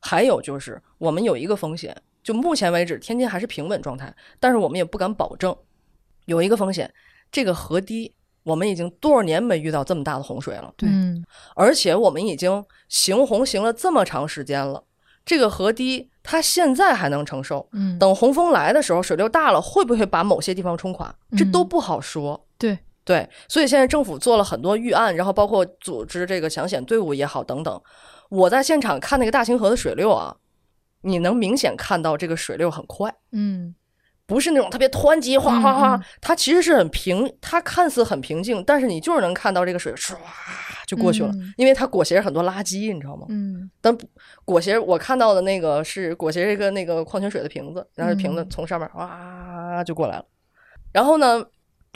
[0.00, 5.56] 还有就是我们有一个风险，就目前为止天津还是平稳状态，但是我们也不敢保证。
[6.26, 6.92] 有一个风险，
[7.30, 14.82] 这个河堤我们已经多少年没遇到这么大的洪水了，对嗯而且我们已经行洪行了这么长时间了，
[15.24, 21.14] 这个河堤它现在还能承受，嗯，等洪峰来的时候，水流大了，会不会把某些地方冲垮？
[21.36, 22.46] 这嗯都不好说。
[22.58, 27.80] 对对，所以现在政府做了很多预案，然后包括组织这个抢险队伍也好等等。
[28.28, 30.36] 我在现场看那个大清河的水流啊，
[31.02, 33.74] 你能明显看到这个水流很快，嗯
[34.26, 40.16] 不是那种特别湍急哗哗哗，嗯嗯它其实是很平，它看似很平静，但是你就是能看到这个水唰
[40.84, 43.26] 就过去了，嗯因为它裹挟着很多垃圾，你知道吗？
[43.28, 43.96] 嗯但
[44.44, 50.24] 裹挟我看到的那个是裹挟着一个那个矿泉水的瓶子，然后这瓶子嗯从上面哇就过来了。
[50.92, 51.44] 然后呢，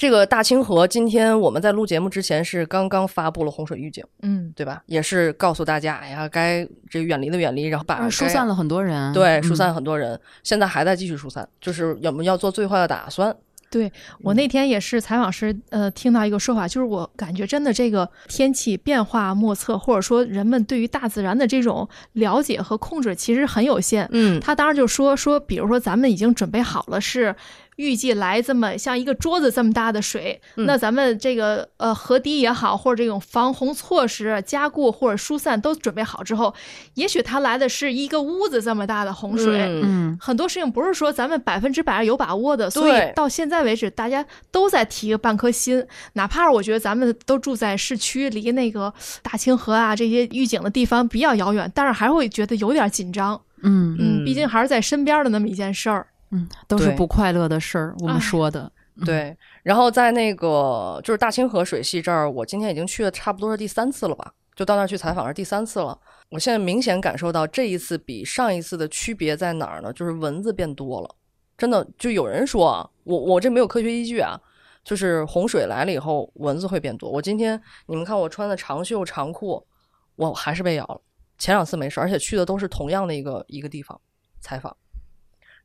[0.01, 4.83] 这个大清河今天我们在录节目之前是刚刚发布了洪水预警，嗯对吧？
[4.87, 13.37] 也是告诉大家，哎呀，该这远离的远离，然后把而疏散了很多人，对疏嗯散很多人，现在还在继续疏散，就是我们要做最坏的打算。
[13.71, 24.09] 对我那天也是采访时，呃，听到一个说法，就是我感觉真的这个天气变化莫测，或者说人们对于大自然的这种了解和控制其实很有限。
[24.13, 27.37] 嗯，他当时就说说，比如说咱们已经准备好了，是
[27.81, 36.55] 预计来这么像一个桌子这么大的水，嗯那咱们这个呃河堤也好，或者这种防洪措施加固或者疏散都准备好之后，
[36.95, 39.61] 也许它来的是一个屋子这么大的洪水。
[39.63, 45.83] 嗯嗯很多事情不是说咱们百分之百有把握的，所以到现在为止，大家都在提半颗心。
[46.13, 53.41] 哪怕我觉得咱们都住在市区，离那个大清河啊这些预警的地方比较遥远，但是还会觉得有点紧张。
[53.63, 56.07] 嗯嗯毕竟还是在身边的那么一件事儿。
[56.31, 58.71] 嗯，都是不快乐的事儿，我们哎说的，
[59.05, 65.99] 对，然后在那个就是大清河水系这儿，我今天已经去了差不多是第三次了吧，就到那儿去采访是第三次了。
[66.29, 69.93] 我现在明显感受到这一次比上一次的区别在哪儿呢？
[69.93, 71.15] 就是蚊子变多了，
[71.59, 74.41] 真的就有人说啊，我我这没有科学依据啊，
[74.85, 77.11] 就是洪水来了以后蚊子会变多。
[77.11, 79.67] 我今天你们看我穿的长袖长裤，
[80.15, 81.01] 我还是被咬了。
[81.39, 84.01] 前两次没事，而且去的都是同样的一个一个地方
[84.41, 84.77] 采访。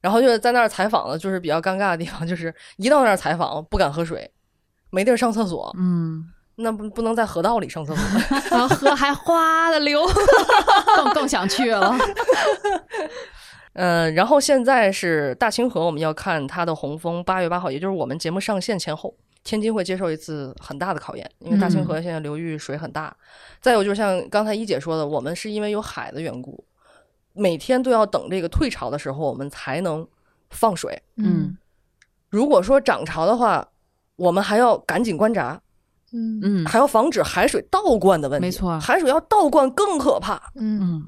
[0.06, 4.30] 然后就是在那儿采访的，就是比较尴尬的地方，就是一到那儿采访不敢喝水，
[4.92, 6.24] 没地儿上厕所，嗯，
[6.58, 8.22] 那不不能在河道里上厕所。
[8.56, 10.06] 然后河还哗的流。
[10.96, 11.98] 更更想去了，
[13.74, 19.12] 嗯，然后现在是大清河，我们要看它的洪峰，八月八号，也就是我们节目上线前后，
[19.44, 23.12] 天津会接受一次很大的考验，因为大清河现在流域水很大。
[23.60, 26.64] 再有就是像刚才一姐说的，我们是因为有海的缘故，
[27.36, 30.08] 每天都要等这个退潮的时候，我们才能
[30.50, 31.00] 放水。
[31.18, 31.56] 嗯
[32.30, 33.66] 如果说涨潮的话，
[34.16, 35.62] 我们还要赶紧观察，
[36.12, 38.46] 嗯嗯还要防止海水倒灌的问题。
[38.46, 40.36] 没错海水要倒灌更可怕。
[40.56, 41.08] 嗯，嗯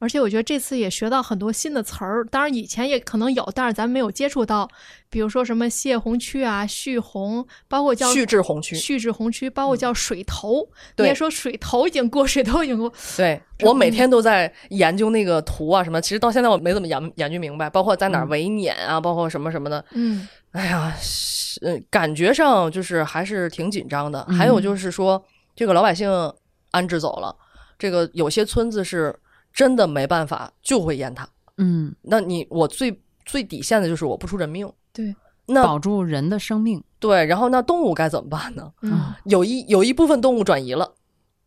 [0.00, 4.68] 而且我觉得这次也学到很多新的词儿，当然以前也可能有，但是咱没有接触到，
[5.10, 10.68] 比如说什么泄洪区啊、蓄洪，包括叫蓄滞洪区，蓄滞洪区，包括叫水头。
[10.96, 19.84] 你对也说水头已经过，水头已经过，对我每天都在研究那个图啊什么，其实到现在我没怎么研研究明白，包括在哪儿嗯围碾啊，包括什么什么的。
[19.92, 24.24] 嗯哎呀，是呃，感觉上就是还是挺紧张的。
[24.26, 25.22] 还有就是说，
[25.56, 26.08] 这个老百姓
[26.70, 27.34] 安置走了，
[27.76, 29.14] 这个有些村子是
[29.58, 31.28] 真的没办法，就会淹它。
[31.56, 34.70] 嗯，那你我最最底线的就是我不出人命。
[34.92, 35.12] 对，
[35.46, 38.70] 那保住人的生命，对，然后那动物该怎么办呢？
[38.82, 39.12] 嗯。
[39.24, 40.94] 有一有一部分动物转移了，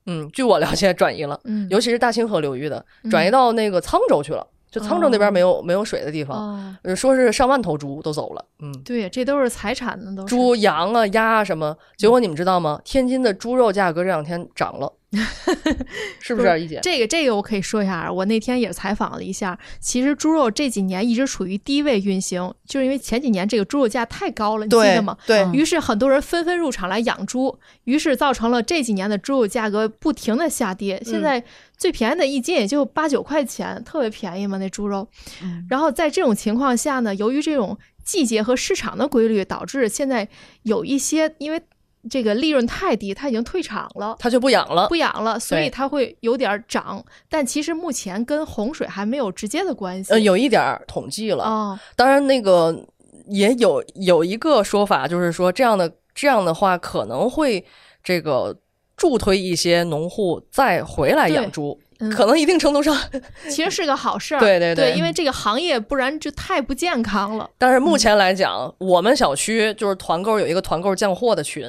[0.07, 3.09] 嗯，据我了解转移了，嗯，尤其是大清河流域的，嗯。
[3.09, 4.45] 转移到那个沧州去了。
[4.69, 10.33] 就沧州那边没有、没有水的地方，说是上万头猪都走了，嗯，对，这都是财产呢，都是。
[10.33, 11.75] 猪、羊啊、鸭啊什么。
[11.97, 12.79] 结果你们知道吗？
[12.85, 14.89] 天津的猪肉价格这两天涨了，
[16.21, 16.79] 是不是一姐？
[16.81, 25.17] 这个这个我可以说一下，我那天也采访了一下，其实猪肉这几年一直处于低位运行，就是因为前几年这个猪肉价太高了，你记得吗？
[25.27, 31.01] 对嗯于是很多人纷纷入场来养猪，于是造成了这几年的猪肉价格不停的下跌。
[31.05, 31.43] 现在
[31.77, 35.07] 最便宜的一斤也就八九块钱，特别便宜嘛那猪肉。
[35.43, 40.27] 嗯然后在这种情况下呢，由于这种季节和市场的规律，导致现在
[40.63, 41.61] 有一些因为
[42.09, 44.15] 这个利润太低，它已经退场了。
[44.17, 44.95] 他就不养了不。
[45.01, 50.13] 养了，所以对它会有点儿涨，但其实目前跟洪水还没有直接的关系。
[50.13, 52.85] 呃，有一点儿统计了，哦，当然那个
[53.25, 57.65] 也有有一个说法，就是说这样的这样的话可能会
[58.03, 58.55] 这个
[58.95, 62.95] 助推一些农户再回来养猪，嗯可能一定程度上，
[63.49, 64.39] 其实是个好事儿。
[64.39, 67.49] 对对对因为这个行业不然就太不健康了。
[67.57, 71.65] 但是目前来讲，我们小区就是团购有一个团购降货的群，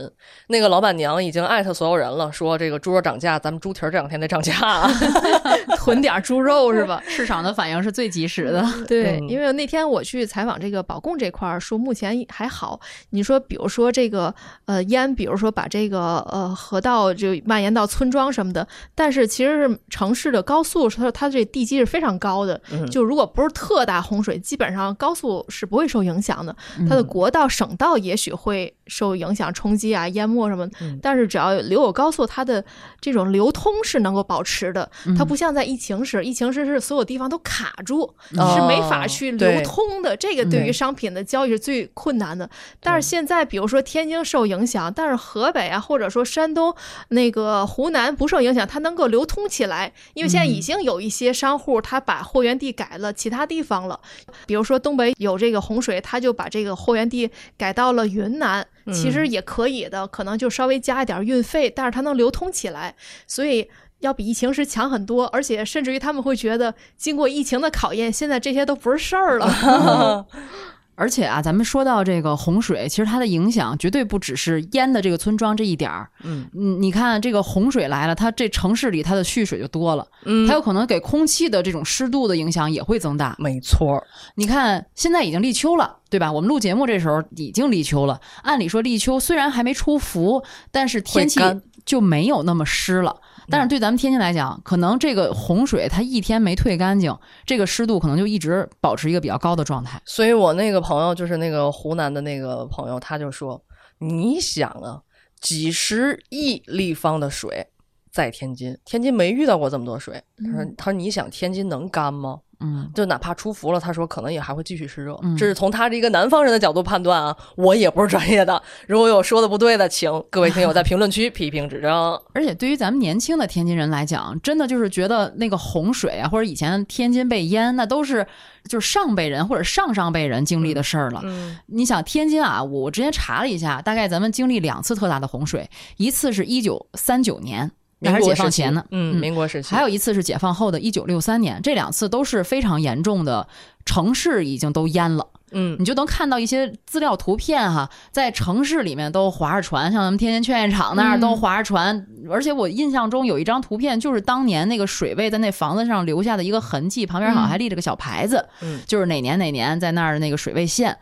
[0.48, 4.90] 那个老板娘已经艾特所有人了，说这个猪肉涨价，咱们猪蹄儿这两天得涨价啊。
[5.76, 7.02] 囤点儿猪肉是吧？
[7.08, 8.64] 市场的反应是最及时的。
[8.86, 12.80] 对，嗯因为那天我去采访这个保供这块儿，说目前还好。
[13.10, 14.32] 你说，比如说这个
[14.66, 22.60] 呃烟，比如说把这个呃河道就蔓延到村庄什么的，但是其实是城市的高速，它它这地基是非常高的。
[22.70, 26.54] 嗯就如果不是特大洪水，基本上高速是不会受影响的。
[26.78, 30.68] 嗯它的国道、省道也许会受影响、冲击啊、淹没什么
[31.00, 32.64] 但是只要留有高速，它的
[33.00, 34.88] 这种流通是能够保持的。
[35.06, 38.02] 嗯它不像在疫情时，疫情时是所有地方都卡住，
[38.36, 40.16] 哦是没法去流通的。
[40.16, 42.48] 这个对于商品的交易是最困难的。
[42.80, 46.74] 但是现在，比如说天津受影响，但是河北啊，或者说山东、
[47.08, 49.92] 那个湖南不受影响，它能够流通起来。
[50.14, 54.00] 因为现在已经有一些商户，他把货源地改了其他地方了，
[54.46, 62.94] 比如说东北有这个洪水，他就把这个货源地改到了云南，其实也可以的，可能就稍微加一点运费，但是它能流通起来，
[63.26, 63.68] 所以。
[64.02, 70.26] 要比疫情时强很多，而且甚至于他们会觉得，经过疫情的考验，现在这些都不是事儿了。
[70.94, 76.08] 而且啊，咱们说到这个洪水，其实它的影响绝对不只是淹的这个村庄这一点儿。
[76.22, 83.34] 嗯嗯，你看这个洪水来了，它这城市里它的蓄水就多了，嗯它有可能给空气的这种湿度的影响也会增大。
[83.38, 86.30] 没错儿，你看现在已经立秋了，对吧？
[86.30, 88.20] 我们录节目这时候已经立秋了。
[88.42, 91.40] 按理说立秋虽然还没出伏，但是天气
[91.84, 93.16] 就没有那么湿了。
[93.48, 100.00] 但是对咱们天津来讲，可能这个洪水它一天没退干净，这个湿度可能就一直保持一个比较高的状态。
[100.04, 103.62] 所以我那个朋友就是那个湖南的那个朋友，他就说
[103.98, 105.02] ：“你想啊，
[105.40, 107.66] 几十亿立方的水
[108.10, 110.22] 在天津，天津没遇到过这么多水。
[110.38, 112.40] 他说：“他说你想天津能干吗？
[112.62, 115.18] 嗯，就哪怕出伏了，他说可能也还会继续湿热。
[115.22, 118.62] 嗯这是从他这一个南方人的角度判断啊，我也不是专业的。
[118.86, 121.92] 如果有说的不对的，请各位听友在评论区 批评指正。
[122.34, 128.26] 而且对于咱们年轻的天津人来讲，真的就是觉得那个洪水啊，或者以前天津被淹，那都是
[128.68, 131.20] 就是上辈人或者上上辈人经历的事儿了。
[131.24, 137.70] 嗯你想天津啊，我我之前查了一下，大概咱们经历两次特大的洪水，一次是一九三九年，
[138.02, 143.46] 那还是解放前呢，嗯，民国时期还有一次是解放后的一九六三年，这两次都是非常严重的，
[143.84, 145.26] 城市已经都淹了。
[145.52, 145.76] 嗯。
[145.78, 151.20] 你就能看到一些资料图片哈，在城市里面都划着船，像咱们天津劝业场那儿嗯。
[151.20, 158.80] 都划着船，而且我印象中有一张图片，就是当年那个水位在那房子上留下的一个痕迹，旁边好像还立着个小牌子，嗯。
[158.86, 160.96] 就是哪年哪年在那儿的那个水位线。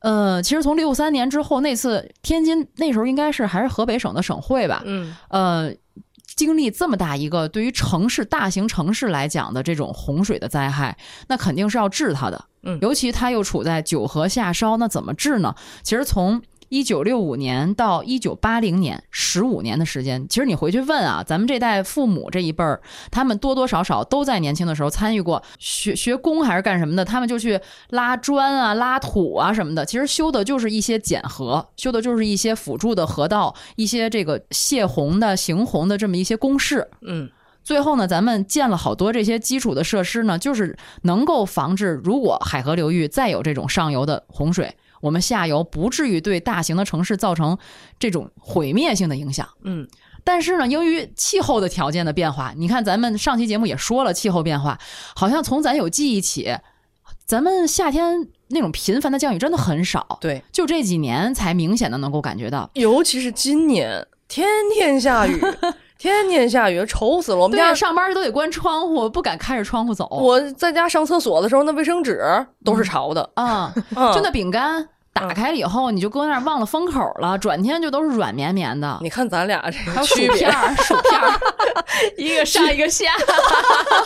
[0.00, 5.16] 呃，其实从六三年之后，那次天津那时候应该是还是河北省的省会吧，嗯。
[5.28, 5.72] 呃，
[6.36, 10.96] 经历这么大一个对于城市大型城市来讲的这种洪水的灾害，
[11.28, 12.44] 那肯定是要治它的。
[12.66, 15.54] 嗯尤其它又处在九河下梢，那怎么治呢？
[15.82, 29.84] 其实从一九六五年到一九八零年，十五年的时间，其实你回去问啊，咱们这代父母这一辈儿，他们多多少少都在年轻的时候参与过学学工还是干什么的，他们就去拉砖啊、拉土啊什么的。
[29.84, 36.88] 其实修的就是一些简河，修的就是一些辅助的河道，一些这个泄洪的、行洪的这么一些工事。
[37.02, 37.30] 嗯
[37.62, 47.58] 最后呢，咱们建了好多这些基础的设施呢，就是能够防治如果海河流域再有这种上游的洪水，我们下游不至于对大型的城市造成
[47.98, 49.46] 这种毁灭性的影响。
[49.62, 49.86] 嗯
[50.26, 54.78] 但是呢，由于气候的条件的变化，你看咱们上期节目也说了，气候变化
[55.14, 56.56] 好像从咱有记忆起，
[57.26, 62.70] 咱们夏天那种频繁的降雨真的很少，对，就这几年才明显的能够感觉到。
[62.72, 65.38] 尤其是今年天天下雨，
[65.98, 67.38] 天天下雨，愁死了。
[67.38, 70.08] 我们家上班都得关窗户，不敢开着窗户走。
[70.10, 72.18] 我在家上厕所的时候，那卫生纸
[72.64, 78.98] 都是潮的，啊， 嗯就那饼干，打开了以后你就搁那儿忘了封口了，转天就都是软绵绵的。
[79.00, 81.30] 你看咱俩这个区别片儿，薯片儿
[82.18, 83.12] 一个上一个下，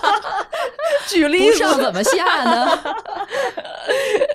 [1.09, 2.79] 举例子不上怎么下呢？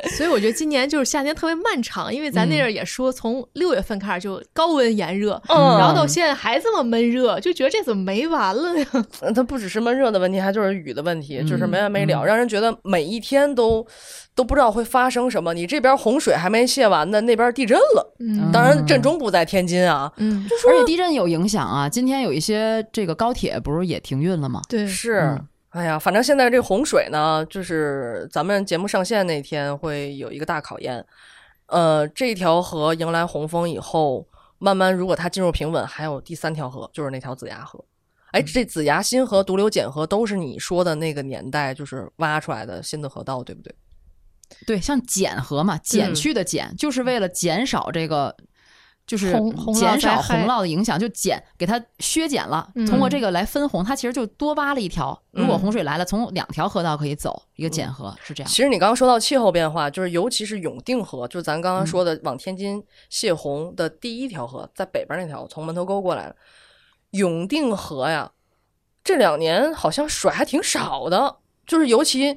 [0.17, 8.85] 所以我觉得今年就是夏天特别漫长，因为咱那阵儿也说从六月份开始就高温炎热，嗯然后到现在还这么闷热，就觉得这怎么没完了呀？
[9.21, 13.85] 呃它不只是闷热的问题，还就是雨的问题，嗯就是没完没了，让人觉得每一天都
[14.35, 15.53] 都不知道会发生什么。
[15.53, 18.15] 你这边洪水还没泄完呢，那边地震了。
[18.19, 21.87] 嗯当然，震中不在天津啊，嗯，而且地震有影响啊。
[21.89, 24.61] 今天有一些这个高铁不是也停运了吗？
[24.69, 25.19] 对，是。
[25.19, 31.03] 嗯哎呀，反正现在这洪水呢，就是咱们节目上线那天会有一个大考验。
[31.65, 34.27] 呃，这条河迎来洪峰以后，
[34.59, 37.83] 慢慢如果它进入平稳，还有第三条河，就是那条子牙河。
[38.33, 43.73] 哎，这子牙新河、独流简河都是你说的那个年代，就是挖出来的新的河道，对不对？
[44.65, 48.35] 对，像减河嘛，减去的减，就是为了减少这个，
[49.05, 49.31] 就是
[49.73, 52.85] 减少洪涝的影响，就减给它削减了，嗯。
[52.85, 55.21] 通过这个来分洪，它其实就多挖了一条。
[55.31, 55.59] 如果嗯。
[55.59, 58.49] 洪水来了，从两条河道可以走，一个减河是这样。
[58.49, 66.35] 其实你刚刚说到气候变化，就是尤其是永定河，就是咱刚刚说的往天津泄洪的第一条河，在北边那条从门头沟过来的。
[67.11, 68.31] 永定河呀，
[69.03, 71.37] 这两年好像水还挺少的，
[71.67, 72.35] 就是尤其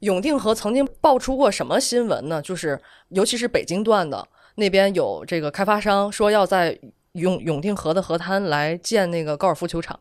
[0.00, 2.42] 永定河曾经爆出过什么新闻呢？
[2.42, 6.78] 就是尤其是北京段的那边有这个开发商说要在
[7.12, 9.98] 永永定河的河滩来建那个高尔夫球场，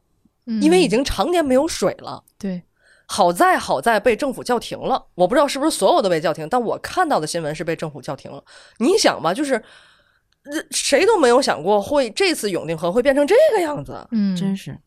[0.61, 2.23] 因为已经常年没有水了。
[2.25, 2.63] 嗯对，
[3.07, 8.43] 好在好在被政府叫停了，我不知道是不是所有都被叫停，但我看到的新闻是被政府叫停了。
[8.79, 14.05] 你想吧，就是呃谁都没有想过会这次永定河会变成这个样子。
[14.11, 14.77] 嗯，真是。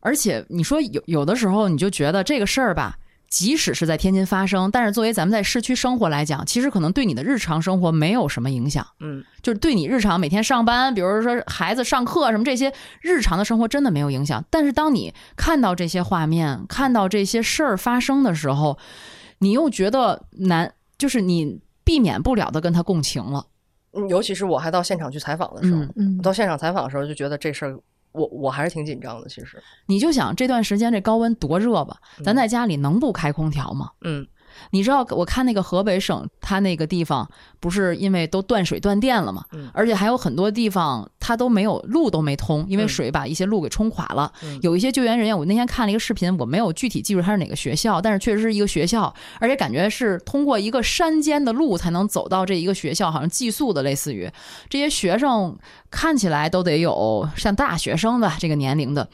[0.00, 2.96] 而且你说有有的时候你就觉得这个事儿吧，
[3.30, 8.84] 即使是在天津发生，但是作为咱们在市区生活来讲，其实可能对你的日常生活没有什么影响。
[8.98, 14.44] 嗯，就是对你日常每天上班，比如说孩子上课什么这些日常的生活真的没有影响。
[14.50, 18.76] 但是当你看到这些画面，看到这些事儿发生的时候，
[19.38, 23.46] 你又觉得难，就是你避免不了的跟他共情了。
[23.92, 27.76] 嗯尤其是我还到现场去采访的时候，嗯嗯到现场采访的时候就觉得这事儿，
[28.12, 29.28] 我我还是挺紧张的。
[29.28, 33.90] 其实，你就想这段时间这高温多热吧，咱在家里能不开空调吗？
[34.02, 34.26] 嗯
[34.70, 44.32] 你知道，我看那个河北省，它那个地方不是因为都断水断电了嘛，嗯而且还有很多地方它都没有路都没通，因为嗯水把一些路给冲垮了。
[44.42, 54.30] 嗯有一些救援人员，我那天看了一个视频，我没有具体记住它是哪个学校，但是确实是一个学校，而且感觉是通过一个山间的路才能走到这一个学校，好像寄宿的，类似于
[54.68, 55.56] 这些学生
[55.90, 59.08] 看起来都得有像大学生的这个年龄的。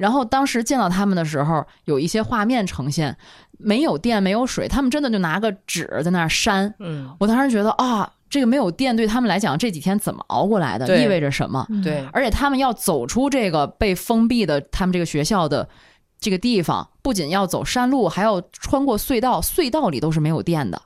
[0.00, 3.14] 然后当时见到他们的时候，有一些画面呈现，
[3.58, 6.74] 没有电，没有水，他们真的就拿个纸在那儿扇。
[6.78, 11.66] 嗯，我当时觉得啊，这个没有电对他们来讲，这几天怎么熬过来的，意味着什么？
[11.68, 15.68] 嗯对，而且他们要走出这个被封闭的他们这个学校的
[16.18, 20.80] 这个地方，不仅要走山路，还要穿过隧道，隧道里都是没有电的。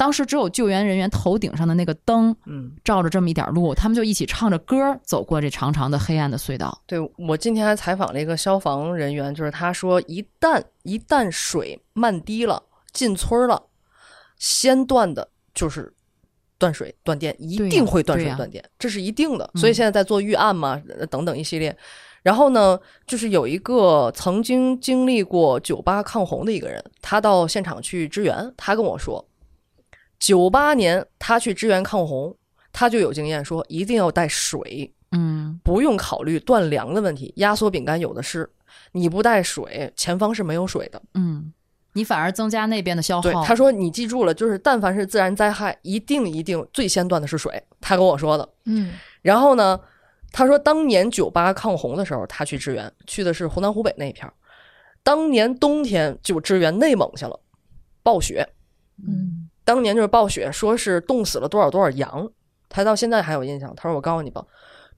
[0.00, 6.82] 当时只有救援人员头顶上的那个灯嗯，照着这么一点路，他们就一起唱着歌走过这长长的黑暗的隧道。
[6.86, 12.62] 对我今天还采访了一个消防人员，就是他说，一旦一旦水漫堤了，
[12.94, 13.62] 进村了，
[14.38, 15.92] 先断的就是
[16.56, 19.50] 断水断电，一定会断水断电，这是一定的。
[19.52, 21.76] 嗯所以现在在做预案嘛，呃等等一系列。
[22.22, 29.22] 然后呢，就是有一个曾经经历过九八抗洪的一个人，他到现场去支援，他跟我说，
[30.20, 32.36] 九八年他去支援抗洪，
[32.72, 34.94] 他就有经验说一定要带水。
[35.10, 38.48] 嗯，不用考虑断粮的问题，压缩饼干有的是。
[38.92, 41.02] 你不带水，前方是没有水的。
[41.14, 41.52] 嗯，
[41.94, 43.44] 你反而增加那边的消对，耗。
[43.44, 47.60] 他说你记住了，就是但凡是自然灾害，一定一定最先断的是水。
[47.80, 48.48] 他跟我说的。
[48.66, 49.80] 嗯然后呢，
[50.30, 54.32] 他说当年九八抗洪的时候，他去支援，去的是湖南湖北那一片儿。
[55.02, 57.40] 当年冬天就支援内蒙去了，
[58.02, 58.48] 暴雪。
[59.06, 59.39] 嗯
[59.70, 62.28] 当年就是暴雪，说是冻死了多少多少羊，
[62.68, 63.72] 他到现在还有印象。
[63.76, 64.44] 他说：“我告诉你吧，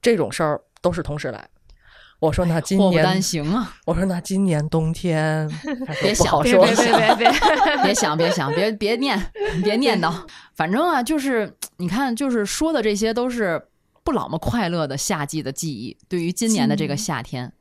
[0.01, 1.47] 这种事儿都是同时来。”
[2.17, 3.75] 我说：“那今年，行啊！
[3.85, 5.47] 我说那今年冬天，
[6.01, 7.31] 别想别别别 别，
[7.83, 9.31] 别想，别想，别别念，
[9.63, 10.11] 别念叨。
[10.55, 13.67] 反正啊，就是你看，就是说的这些都是
[14.03, 17.53] 不老么快乐的夏季的记忆，对于今年的这个夏天。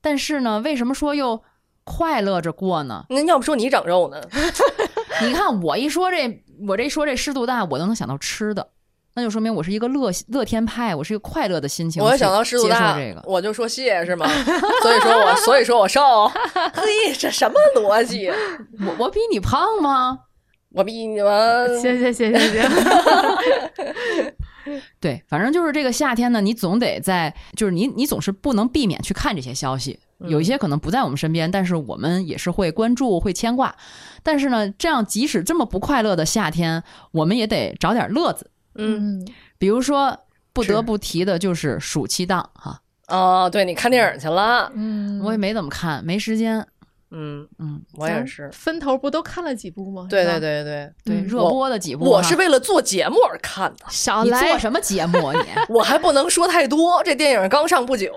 [0.00, 1.40] 但是呢，为什么说又
[1.84, 3.04] 快乐着过呢？
[3.10, 4.20] 那要不说你长肉呢？
[5.22, 8.68] 你看我一说这，我这一说这湿度大，我都能想到吃的，
[9.14, 12.02] 那就说明我是一个乐乐天派，我是一个快乐的心情。
[12.02, 14.26] 我想到湿度大，这个，我就说谢是吗？
[14.82, 16.28] 所以说我，所以说我瘦。
[16.74, 18.28] 嘿，这什么逻辑？
[18.28, 20.18] 我我比你胖吗？
[20.72, 22.62] 我比你们行行行行行，
[25.00, 29.98] 对，反正就是这个夏天呢，你总得在，就是你你总是不能避免去看这些消息。
[30.20, 33.76] 有一些可能不在我们身边，但是我们也是会关注、会牵挂。
[34.22, 38.50] 但是呢，这样即使这么不快乐的夏天，我们也得找点乐子。
[38.76, 39.26] 嗯，
[39.58, 40.18] 比如说，
[40.54, 46.66] 不得不提的就是暑期档哈，哦，对你看电影去了，嗯，我也没怎么看，没时间。
[47.10, 50.06] 嗯，嗯，我也是，分头不都看了几部吗？
[50.10, 55.48] 对对，对对，对，嗯热播的几部，我是为了做节目而看的，你少来做什么节目啊你？
[55.74, 58.12] 我还不能说太多，这电影刚上不久，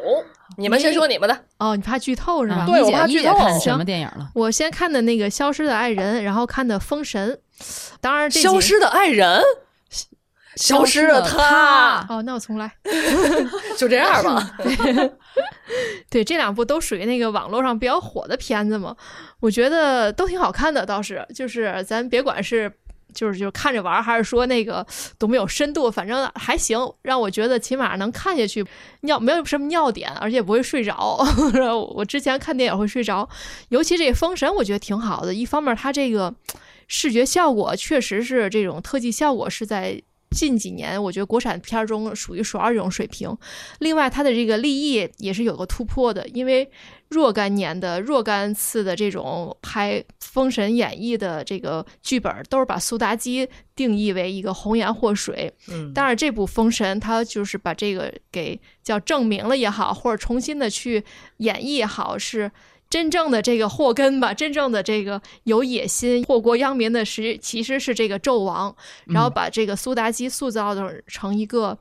[0.57, 2.63] 你们先说你们的，哦，你怕剧透是吧？
[2.63, 4.29] 啊对我怕剧透看什么电影了？
[4.33, 7.39] 我先看的那个《消失的爱人》，然后看的《封神》，
[8.01, 9.41] 当然消失的爱人，
[10.59, 12.71] 消失了他，哦，那我重来。
[13.77, 14.57] 就这样吧。
[16.09, 18.95] 对，这两部都属于那个网络上比较火的片子嘛，
[19.39, 22.71] 我觉得都挺好看的，倒是就是咱别管是。
[23.11, 24.85] 就是就是看着玩，还是说那个
[25.17, 28.63] 都没有深度，反正还行，让我觉得起码能看下去，
[29.01, 31.17] 尿没有什么尿点，而且不会睡着。
[31.95, 33.27] 我之前看电影会睡着，
[33.69, 35.33] 尤其这个《封神》，我觉得挺好的。
[35.33, 36.31] 一方面，它这个
[36.87, 39.99] 视觉效果确实是这种特技效果是在
[40.35, 43.35] 近几年，我觉得国产片中属一数二这种水平。
[43.79, 46.69] 另外，它的这个立意也是有个突破的，因为
[47.09, 55.51] 若干年的若干次的这种拍《封神演义》的这个剧本，都是把苏妲己定义为一个红颜祸水。
[55.69, 61.03] 嗯，当然，这部《封神》它就是把这个给叫证明了也好，或者重新的去
[61.37, 62.51] 演绎也好，是
[62.89, 68.75] 真正的这个祸根吧，真正的这个有野心、祸国殃民的实其实是这个纣王，
[69.05, 71.77] 然后把这个苏妲己塑造的成一个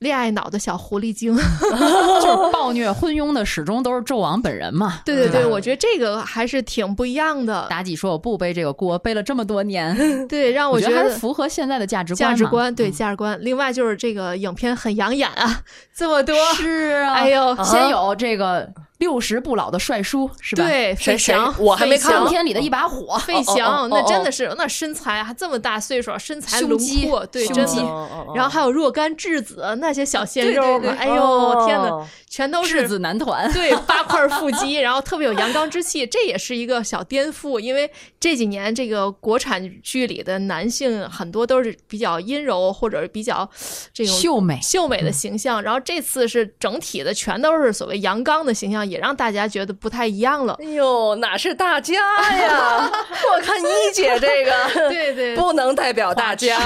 [0.00, 1.34] 恋爱脑的小狐狸精。
[2.22, 5.00] 就是暴虐昏庸的，始终都是纣王本人嘛。
[5.06, 7.66] 对 对对，吧我觉得这个还是挺不一样的。
[7.70, 12.30] 妲己说：“我不背这个锅，背了这么多年，对，让我觉得还是符合现在的价值观。
[12.30, 13.38] 价值观，对嗯价值观。
[13.40, 15.62] 另外就是这个影片很养眼啊，
[15.94, 20.64] 这么多，是啊，哎呦，先有这个六十不老的帅叔，是吧？
[20.64, 27.82] 对，费翔，我还没看苍呢天里的一把火，费翔，那真的是那身材还这么大岁数，身材轮廓，对，真的。
[27.82, 33.50] 哦然后还有若干质子那些小鲜肉们，哎呦天哪，全都是质子男团。
[33.52, 37.58] 对，八块腹肌， 然后特别有阳刚之气，这也是一个小颠覆。
[37.58, 37.90] 因为
[38.20, 43.48] 这几年这个国产剧里的男性很多都是比较阴柔或者是比较
[43.92, 50.56] 这种秀美，秀美的形象，然后这次是整体的全都是所谓阳刚的形象，也让大家觉得不太一样了。
[50.60, 51.94] 哎呦，哪是大家
[52.38, 52.90] 呀？
[52.90, 54.52] 我看一姐这个
[54.88, 56.56] 对对，不能代表大家。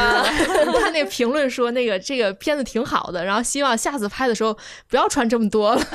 [0.81, 4.57] 看那评论说那个这个片子挺好的，然后希望下次拍的时候
[4.89, 5.83] 不要穿这么多了。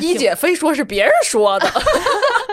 [0.00, 1.66] 一姐非说是别人说的，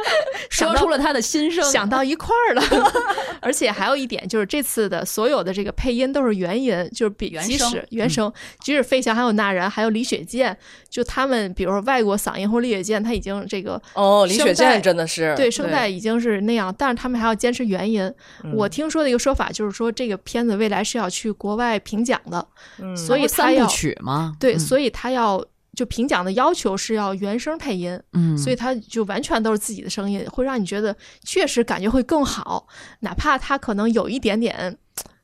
[0.49, 1.63] 说出了他的心声。
[1.71, 2.63] 想到一块儿了，
[3.41, 10.57] 而且还有一点就是这次的所有的这个配音都是原音，就是比即原声使原声，即使费翔还有那人还有李雪健，
[10.89, 18.03] 就他们比如说外国嗓音或者李雪健，他已经这个哦，李雪健真的是对声带已经是那样，但是他们还要坚持原音。
[18.43, 18.53] 嗯。
[18.55, 22.47] 我听说的一个说法就是说，这个片子未来是要去国外评奖的，
[22.79, 24.59] 嗯所以他三部要曲嘛，对，嗯。
[24.59, 25.43] 所以他要
[25.75, 32.67] 就评奖的要求是要原声配音，嗯，所以他就完全都是自己的声音，会让你觉得确实感觉会更好，
[33.01, 34.77] 哪怕他可能有一点点。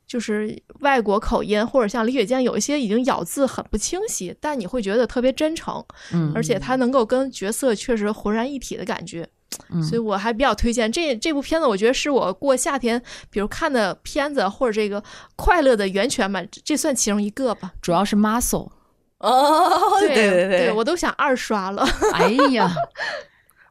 [0.04, 5.82] 就是外国口音，或者像李雪健有一些已经咬字很不清晰，但你会觉得特别真诚，
[6.12, 9.26] 嗯而且他能够跟角色确实浑然一体的感觉。
[9.70, 11.66] 嗯所以我还比较推荐这这部片子。
[11.66, 13.00] 我觉得是我过夏天，
[13.30, 15.02] 比如看的片子或者这个
[15.34, 17.72] 快乐的源泉吧，这这算其中一个吧。
[17.80, 18.70] 主要是 muscle。
[19.22, 21.86] 哦， 对对对，我都想二刷了。
[22.12, 22.70] 哎呀，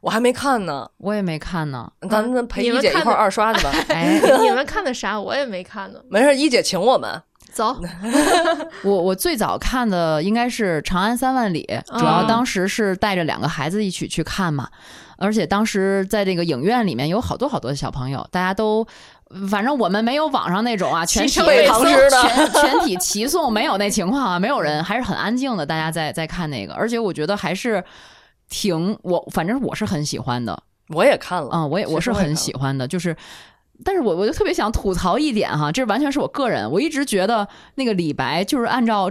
[0.00, 1.90] 我还没看呢，我也没看呢。
[2.10, 3.70] 咱们陪一姐一块儿二刷去吧。
[3.90, 5.20] 哎，你们看的啥？
[5.20, 6.00] 我也没看呢。
[6.08, 7.22] 没事，一姐请我们。
[7.52, 7.76] 走，
[8.82, 14.66] 我我最早看的应该是《长安三万里》，主要当时是带着两个孩子一起去看嘛，
[15.18, 18.86] 而且当时在这个影院里面有好多好多的小朋友，大家都。
[19.50, 22.22] 反正我们没有网上那种啊， 全体齐声背唐诗的。
[22.22, 27.82] 全 全体齐颂，没有那情况啊，没有人，还是很安静的，大家在在看那个，而且我觉得还是
[28.48, 33.16] 挺我，反正我是很喜欢的，我也看了啊、我也我是很喜欢的，就是。
[33.84, 39.10] 但是我我就特别想吐槽一点哈，这完全是我个人，我一直觉得那个李白就是按照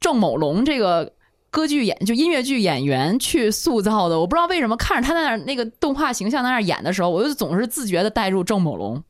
[0.00, 1.12] 郑某龙这个
[1.50, 9.04] 歌剧演就音乐剧演员去塑造的，我不知道为什么看着他在那儿那个动画形象在那儿演的时候，我就总是自觉的带入郑某龙、嗯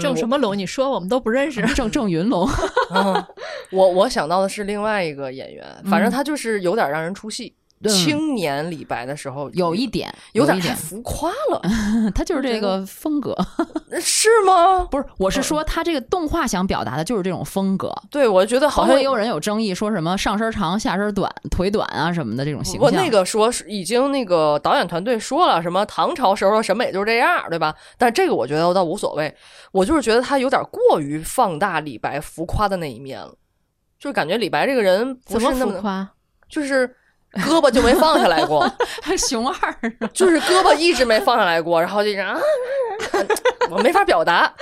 [0.00, 0.56] 郑什么龙？
[0.56, 1.60] 你说我们都不认识。
[1.74, 2.48] 郑郑云龙。
[2.94, 3.24] 嗯，
[3.72, 7.54] 我我想到的是另外一个演员，反正他就是有点让人出戏。
[7.88, 11.60] 青年李白的时候，有一点，有点，太浮夸了，
[12.14, 13.36] 他就是这个风格。
[14.00, 14.84] 是吗？
[14.90, 17.94] 不是，我是说他这个动画想表达的就是这种风格。
[18.10, 22.82] 对，我觉得好像也有人有争议，说什么上身长下身短、腿短啊什么的这种形象。
[22.82, 27.74] 我那个说是已经那个导演团队说了，什么唐朝时候的审美就是这样，对吧？
[27.96, 29.32] 但这个我觉得倒无所谓，
[29.70, 33.32] 我就是觉得他有点过于放大李白浮夸的那一面了，
[33.98, 36.10] 就是感觉李白这个人不是那么，浮夸？
[36.48, 36.94] 就是
[37.36, 38.66] 胳膊就没放下来过，
[39.18, 42.38] 熊二是吧就是胳膊一直没放下来过，然后就啊，
[43.70, 44.52] 我没法表达。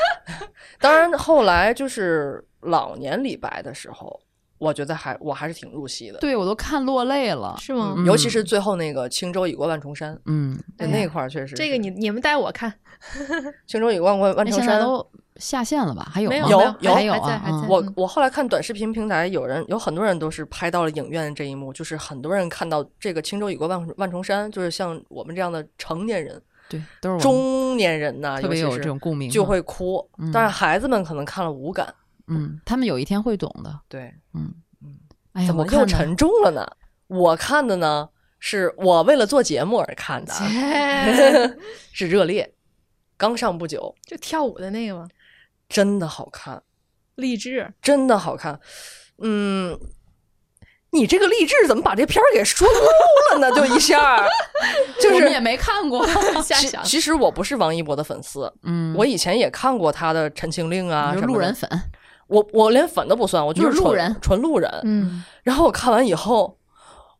[0.80, 4.20] 当然后来就是老年李白的时候，
[4.58, 10.18] 我觉得还我还是挺入戏的，对我都看落泪了，是吗嗯尤其是最后那个轻舟已过万重山。
[10.26, 12.72] 嗯，那块儿确实这个你你们带我看，
[13.66, 14.80] 轻舟已过万万重山。
[14.80, 15.06] 都
[15.42, 16.08] 下线了吧？
[16.12, 16.36] 还有吗？
[16.36, 31.92] 有没有有还有啊还在还在嗯我嗯我后来看短视频平台，有人有很多人都是拍到了影院这一幕，就是很多人看到这个轻舟已过万万重山，就是像我们这样的成年人、对，都是中年人呐，特别有这尤其是种共鸣，就会哭嗯，但是孩子们可能看了无感。
[32.28, 33.80] 嗯，他们有一天会懂的。
[33.88, 34.96] 对，嗯嗯，
[35.32, 36.64] 哎呀，怎么又沉重了呢？
[37.08, 40.32] 我看的呢，是我为了做节目而看的，
[41.92, 42.54] 是热烈，
[43.16, 45.08] 刚上不久，就跳舞的那个吗？
[45.72, 46.62] 真的好看。
[47.16, 48.60] 励志，真的好看。
[49.22, 49.78] 嗯，
[50.90, 53.52] 你这个励志怎么把这片儿给说漏了呢？
[53.56, 54.28] 就一下儿，
[55.00, 56.06] 就是也没看过。
[56.42, 56.76] 其。
[56.84, 61.70] 其实我不是王一博的粉丝，嗯，我以前也看过他的《陈情令》啊你什么的是路人粉，
[62.26, 64.70] 我我连粉都不算，我就是路人纯路人。
[64.84, 66.58] 嗯，然后我看完以后，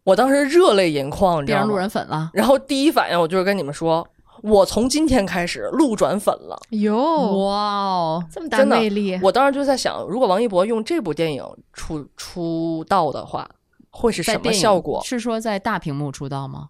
[0.05, 1.65] 我当时热泪盈眶，你知道吗？
[1.65, 2.31] 变成路人粉了。
[2.33, 4.07] 然后第一反应我就是跟你们说，
[4.43, 6.61] 我从今天开始路转粉了。
[6.71, 6.97] 哟，
[7.47, 13.49] 哇哦，这么大的魅力，我当时就在想，如果王一博用这部电影出出道的话，
[13.91, 16.69] 会是什么效果是说在大屏幕出道吗？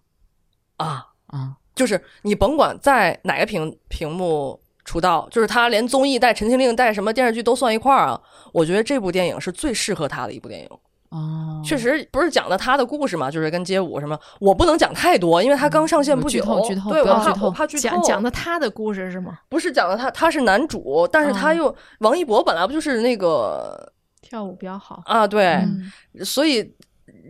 [0.77, 1.07] 啊？
[1.27, 8.21] 啊，就是你甭管在哪个屏屏幕出道，就是他连综艺带《陈情令》带什么电视剧都算一块儿啊。
[8.51, 10.69] 我觉得这部电影是最适合他的一部电影。
[11.13, 16.39] 哦，确实不是讲的他的故事嘛，就是跟街舞什么，我不能讲太多，因为他刚上线不久。
[16.39, 17.81] 剧透剧透对，我怕不要剧透我怕剧透。
[17.81, 19.37] 讲讲的他的故事是吗？
[19.47, 25.27] 不是讲的他，他是男主，但是他哦又、王一博本来不就是那个跳舞比较好，啊？
[25.27, 25.91] 对，嗯，
[26.25, 26.73] 所以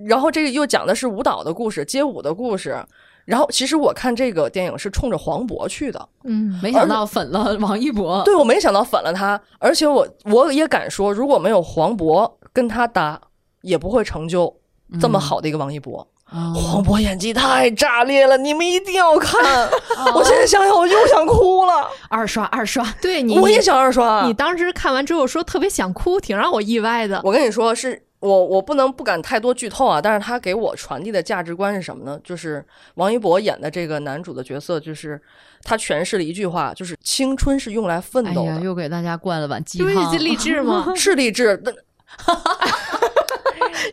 [0.06, 2.82] 然后这个又讲的是舞蹈的故事，街舞的故事。
[3.26, 8.22] 然后其实我看这个电影是冲着黄渤去的，嗯，没想到粉了 王一博。
[8.24, 13.22] 对我没想到粉了他，而且我我也敢说，如果没有黄渤跟他搭，
[13.64, 14.55] 也不会成就
[15.01, 16.07] 这么好的一个王一博。
[16.32, 19.70] 哦，黄渤演技太炸裂了，你们一定要看！
[20.16, 24.26] 我现在想想我又想哭了，二刷二刷，对你，我也想二刷。
[24.26, 27.22] 你当时看完之后说特别想哭，挺让我意外的。
[27.24, 32.20] 我跟你说，是我我不能不敢太多剧透啊，但是他给我传递的价值观是什么呢？
[32.24, 35.22] 就是王一博演的这个男主的角色，就是
[35.61, 40.18] 他诠释了一句话，就是青春是用来奋斗的，又给大家灌了碗鸡，汤这。
[40.18, 40.91] 励志吗？
[40.97, 41.61] 是励志。
[41.64, 41.76] 但
[42.18, 42.70] 哈哈哈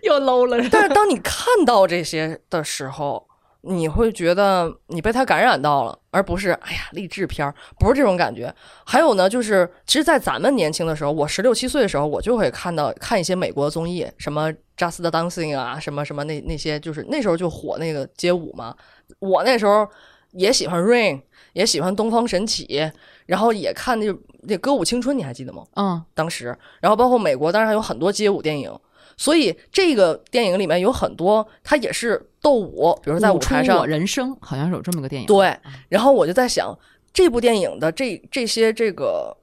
[0.02, 3.26] 又 low 了，但是当你看到这些的时候，
[3.62, 8.54] 你会觉得你被他感染到了，而不是哎呀励志片儿，不是这种感觉。
[8.84, 18.74] 还有呢，就是其实，在咱们年轻的时候，我十六七岁的时候，我就会看到看一些美国综艺，什么 Just Dancing 啊，什么什么那那些，就是那时候就火那个街舞嘛。
[19.18, 19.86] 我那时候
[20.32, 21.20] 也喜欢 Rain，
[21.52, 22.90] 也喜欢东方神起，
[23.30, 24.12] 然后也看那
[24.42, 25.64] 那歌舞青春，你还记得吗？
[25.76, 26.46] 嗯，当时，
[26.80, 28.76] 然后包括美国，当然还有很多街舞电影，
[29.16, 35.28] 所以这个电影里面有很多，它也是斗舞，比如说在舞台上我，人生好像是有这么个电影。
[35.28, 35.56] 对。
[35.88, 36.76] 然后我就在想，
[37.12, 39.36] 这部电影的这这些这个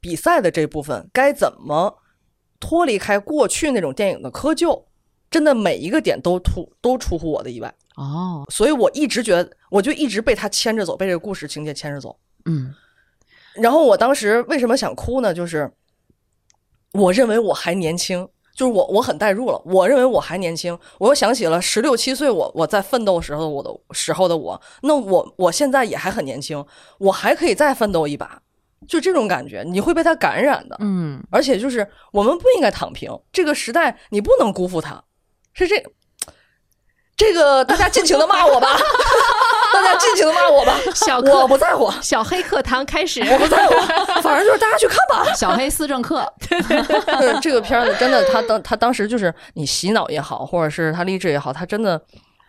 [0.00, 1.94] 比赛的这部分，该怎么
[2.58, 4.84] 脱离开过去那种电影的窠臼？
[5.30, 12.18] 真的每一个点都突都出乎我的意外，哦，所以我一直觉得，我就一直被他牵着走，被这个故事情节牵着走。
[12.46, 12.74] 嗯，
[13.60, 15.32] 然后我当时为什么想哭呢？
[15.34, 15.70] 就是
[16.92, 19.60] 我认为我还年轻，就是我我很代入了。
[19.64, 26.64] 我认为我还年轻，我又想起了十六七岁我我在奋斗时候我的时候的我，那我我现在也还很年轻，
[26.98, 28.40] 我还可以再奋斗一把，
[28.86, 30.76] 就这种感觉，你会被他感染的。
[30.80, 35.04] 嗯，而且就是我们不应该躺平，这个时代你不能辜负他，
[35.52, 35.84] 是这
[37.16, 38.68] 这个大家尽情的骂我吧，
[39.82, 43.74] 大家尽情的骂我吧，我小我不在乎，小黑课堂开始，我不在乎，
[44.22, 45.32] 反正就是大家去看吧。
[45.34, 52.00] 小黑思政课，对 这个片子真的，他当他当时就是你洗脑也好，或者是他励志也好，他真的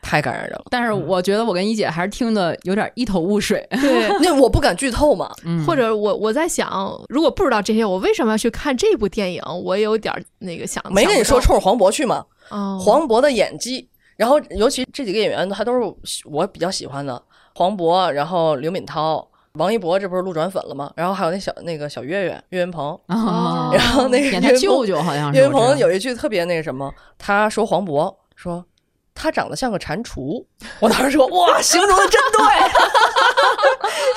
[0.01, 0.63] 太感染人了。
[0.69, 3.65] 但是我觉得我跟一姐还是听的有点一头雾水。
[3.71, 4.09] 对。
[4.21, 6.69] 那我不敢剧透嘛，嗯，或者我我在想，
[7.09, 9.41] 如果不知道这些，我为什么要去看这部电影？
[9.63, 12.25] 我有点那个想没跟你说冲着黄渤去吗？
[12.49, 13.87] 哦，黄渤的演技
[14.19, 15.71] 然后尤其这几个演员，他都
[16.03, 17.23] 是我比较喜欢的，
[17.55, 19.25] 黄渤，然后刘敏涛。
[19.53, 20.91] 王一博这不是路转粉了吗？
[20.95, 28.63] 然后还有那小那个小岳岳岳云鹏，啊，然后那个舅舅好像是岳云鹏有一句特别那个什么，他说黄渤说
[29.15, 30.45] 他长得像个蟾蜍，
[30.79, 32.43] 我当时说哇，形容的真对，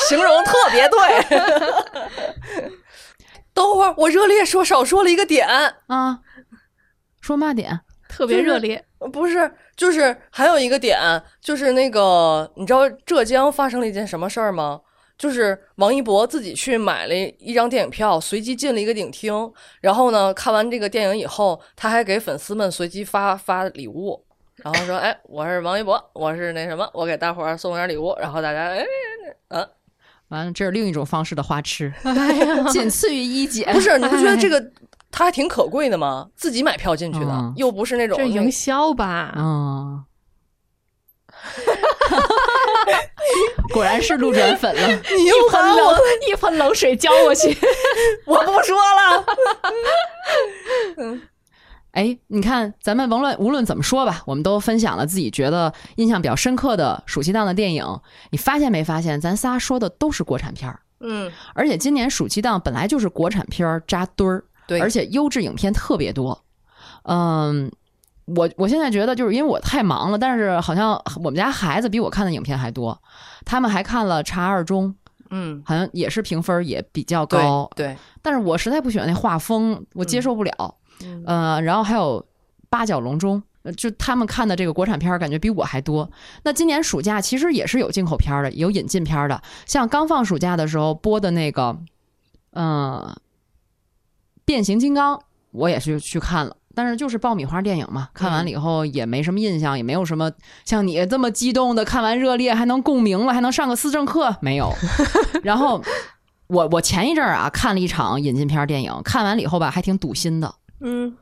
[0.09, 0.99] 形容特别对。
[3.55, 5.49] 等会儿我热烈说少说了一个点，
[5.87, 6.19] 啊，
[7.21, 7.81] 说嘛点？
[8.09, 8.85] 特别热烈。
[9.11, 10.99] 不是，就是还有一个点，
[11.41, 14.81] 就是那个你知道浙江发生了一件什么事儿吗？
[15.19, 24.25] 就是王一博自己去买了一张电影票，随机进了一个影厅，然后呢，看完这个电影以后，他还给粉丝们随机发发礼物，
[24.57, 28.85] 然后说：“哎，我是王一博，我是那什么，我给大伙儿送点礼物。”然后大家哎，
[29.49, 29.69] 嗯、
[30.29, 33.65] 完了，这是另一种方式的花痴， 哎， 仅次于一姐。
[33.73, 34.61] 不是，你不觉得这个
[35.13, 36.27] 他还挺可贵的嘛？
[36.35, 39.33] 自己买票进去的，嗯又不是那种这营销吧？
[39.37, 40.05] 嗯，
[43.73, 44.89] 果然是路转粉了。
[45.17, 45.97] 你又把我，
[46.29, 47.57] 一盆冷水浇过去。
[48.27, 49.25] 我不说了。
[51.93, 57.85] 哎，你看，咱们无论无论怎么说吧，我们都分享了自己觉得印象比较深刻的暑期档的电影。
[58.31, 66.45] 你发现没发现，咱仨说的都是国产片儿，嗯，而且今年暑期档本来就是国产片儿扎堆儿，对，而且优质影片特别多。
[67.05, 67.71] 嗯，
[68.27, 73.01] 我我现在觉得就是因为我太忙了，但是好像我们家孩子比我看的影片还多，
[73.45, 74.89] 他们还看了《茶二中》，
[75.31, 80.75] 嗯，好像也是评分也比较高，对，但是我实在不喜欢那画风，我接受不了。
[81.05, 82.25] 嗯呃，然后还有
[82.69, 83.43] 八角笼中。
[83.65, 86.11] 呃就他们看的这个国产片儿，感觉比我还多。
[86.43, 89.41] 那今年暑假其实也是有进口片儿的，有引进片儿的。
[89.67, 91.79] 像刚放暑假的时候播的那个，
[92.55, 93.15] 嗯、
[94.45, 95.21] 变形金刚，
[95.51, 96.57] 我也是去看了。
[96.75, 100.33] 但是就是爆米花电影嘛，看完了以后也没什么印象，也没有什么
[100.65, 104.73] 像你这么激动的，看完热烈还能共鸣了，还能上个思政课，没有。
[105.45, 105.83] 然后
[106.47, 110.55] 我我前一阵儿啊看了一场引进片儿电影，看完了以后吧还挺堵心的。
[110.81, 111.15] 嗯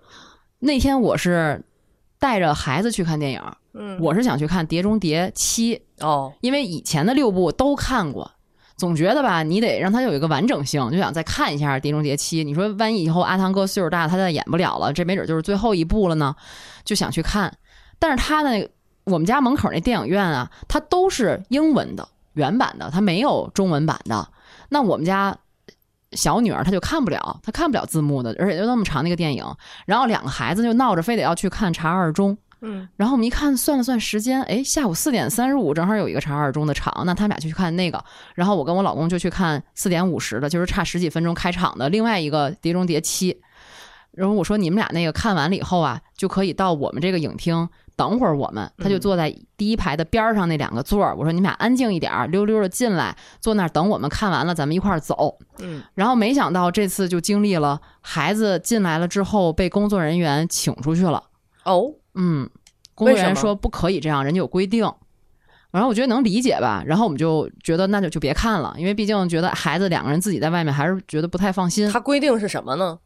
[0.61, 1.65] 那天我是
[2.21, 3.43] 带着孩子去看电影，
[3.75, 5.75] 嗯，我是想去看《碟中谍七》，
[6.07, 8.31] 哦，因为以前的六部都看过，
[8.81, 12.41] 总觉得吧，你得让他有一个完整性，就想再看一下《碟中谍七》。
[12.45, 16.35] 你说万一以后阿汤哥岁数大，他再演不了了，这没准就是最后一部了呢，
[16.83, 17.55] 就想去看。
[17.99, 18.67] 但是他那
[19.05, 24.27] 我们家门口那电影院啊，它都是英文的原版的，它没有中文版的。
[24.71, 25.37] 那我们家
[26.13, 29.45] 小女儿她就看不了，她看不了字幕的，而且就那么长那个电影，
[29.85, 32.33] 然后两个孩子就闹着非得要去看《查二中》。
[32.63, 38.05] 嗯然后我们一看，算了算时间，哎，下午四点三十五正好有一个查二中的场，那他们俩就去看那个。
[38.35, 43.33] 然后我跟我老公就去看四点五十的，就是差十几分钟开场的另外一个《碟中谍七》。
[44.13, 48.69] 然后我说你们俩那个看完了以后啊，就可以到我们这个影厅等会儿我们。
[48.77, 55.39] 他就坐在第一排的边儿上那两个座儿，我说你们俩安静一点儿，溜溜的进来，坐那儿等我们看完了，咱们一块儿走。
[55.61, 61.23] 嗯然后没想到这次就经历了孩子进来了之后被工作人员请出去了。
[61.65, 62.49] 哦，嗯，
[62.95, 64.91] 工作人员说不可以这样，人家有规定。
[65.71, 71.89] 然后我觉得能理解吧，然后我们就觉得那就就别看了，因为毕竟觉得孩子两个人自己在外面还是觉得不太放心。
[71.91, 72.99] 他规定是什么呢？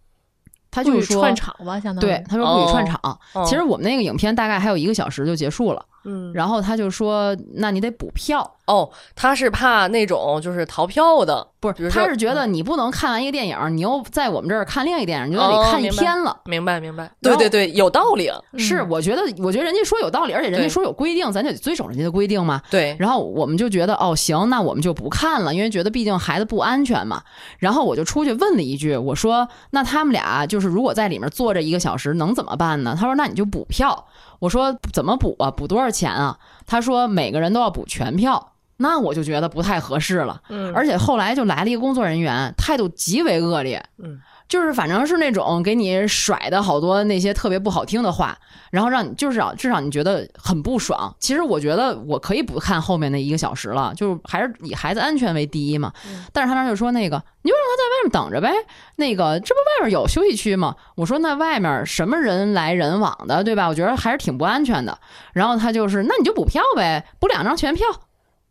[0.71, 2.99] 他就是说串场吧，相当于对，他说不许串场。
[3.35, 16.41] 哦其实我们那个影片大概还有一个小时就结束了，嗯，然后他就说那你得补票，哦，他是怕那种就是逃票的，不是，他是觉得你不能看完一个电影，你又在我们这儿看另一个电影，你就得哦看一天了。
[16.45, 22.61] 明白明白，对对对，有道理，是，我觉得，我觉得人家说有道理，而且人家说有规定，咱就得遵守人家的规定嘛。
[22.71, 27.23] 对，然后我们就觉得哦行，那我们就不看了，因为觉得毕竟孩子不安全嘛。
[27.59, 32.95] 然后我就出去问了一句，我说那他们俩就是如果在里面坐着一个小时能怎么办呢？
[32.99, 34.07] 他说那你就补票。
[34.41, 35.51] 我说怎么补啊？
[35.51, 36.37] 补多少钱啊？
[36.67, 38.51] 他说每个人都要补全票。
[38.77, 40.43] 那我就觉得不太合适了。
[40.49, 48.37] 嗯，而且后来就来了一个工作人员，态度极为恶劣，嗯，就是反正是那种给你甩的好多那些特别不好听的话，
[48.71, 51.15] 然后让你就是让至少你觉得很不爽。
[51.19, 55.93] 其实我觉得我可以不看后面那一个小时了，就是还是以孩子安全为第一嘛。
[56.07, 58.53] 嗯但是他那就说那个你就让他在外面等着呗，
[58.97, 60.77] 那个这不外面有休息区吗？
[60.95, 63.67] 我说那外面什么人来人往的，对吧？
[63.69, 64.99] 我觉得还是挺不安全的。
[65.33, 67.87] 然后他就是那你就补票呗，补两张全票。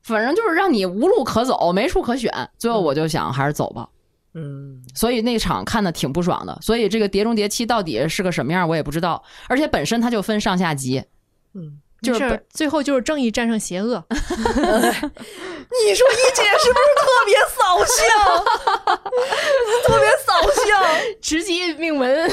[0.02, 2.30] 反正就是让你无路可走，没处可选。
[2.58, 3.88] 最后我就想还是走吧。
[4.36, 6.58] 嗯，所以那场看的挺不爽的。
[6.62, 9.24] 所以这个《碟中谍七》到底是个什么样，我也不知道。
[9.48, 11.04] 而且本身它就分上下集，
[11.54, 14.04] 嗯，就是最后就是正义战胜邪恶。
[14.10, 18.04] 你说一姐是不是特别扫兴？
[19.88, 20.74] 特别扫兴。
[21.22, 22.30] 直击命门，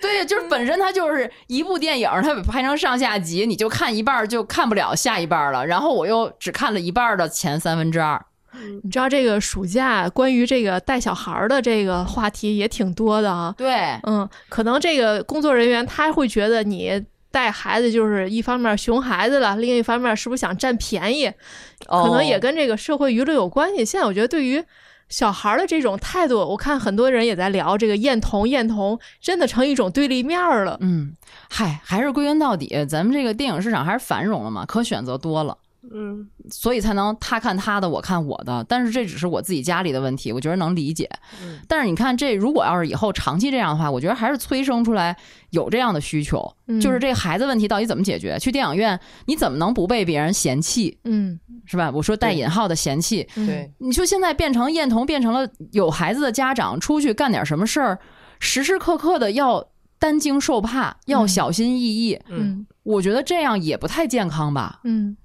[0.00, 5.66] 对，就是本身它就是一部电影，它拍成上下集，你就看一半儿就看不了下一半儿了。
[5.66, 8.24] 然后我又只看了一半儿的前三分之二。
[8.82, 13.54] 你知道这个暑假关于这个带小孩儿的这个话题也挺多的啊。
[13.56, 21.30] 对，嗯，可能这个工作人员他会觉得你带孩子就是一方面熊孩子了，另一方面是不是想占便宜？
[21.86, 23.84] 可能也哦跟这个社会舆论有关系。
[23.84, 24.64] 现在我觉得对于
[25.08, 30.76] 小孩儿的这种态度，我看很多人也在聊这个厌童，厌童真的成一种对立面儿了。
[30.80, 31.14] 嗯，
[31.48, 35.56] 嗨，还是归根到底，咱们这个电影市场还是繁荣了嘛，可选择多了。
[35.92, 38.64] 嗯所以才能他看他的，我看我的。
[38.68, 41.08] 但是这只是我自己家里的问题，我觉得能理解。
[41.42, 45.16] 嗯但是你看，这如果要是以后长期这样的话，我觉得还是催生出来
[45.50, 48.38] 有这样的需求，嗯就是这孩子问题到底怎么解决？
[48.38, 51.90] 去电影院你怎么能不被别人嫌弃，嗯，是吧？
[51.92, 53.26] 我说带引号的嫌弃。
[53.36, 57.98] 嗯对，你说现在变成厌童，变成了有孩子的家长出去干点什么事儿，
[58.40, 59.64] 时时刻刻的要
[59.98, 62.14] 担惊受怕，要嗯小心翼翼。
[62.28, 64.80] 嗯嗯我觉得这样也不太健康吧？
[64.84, 65.16] 嗯。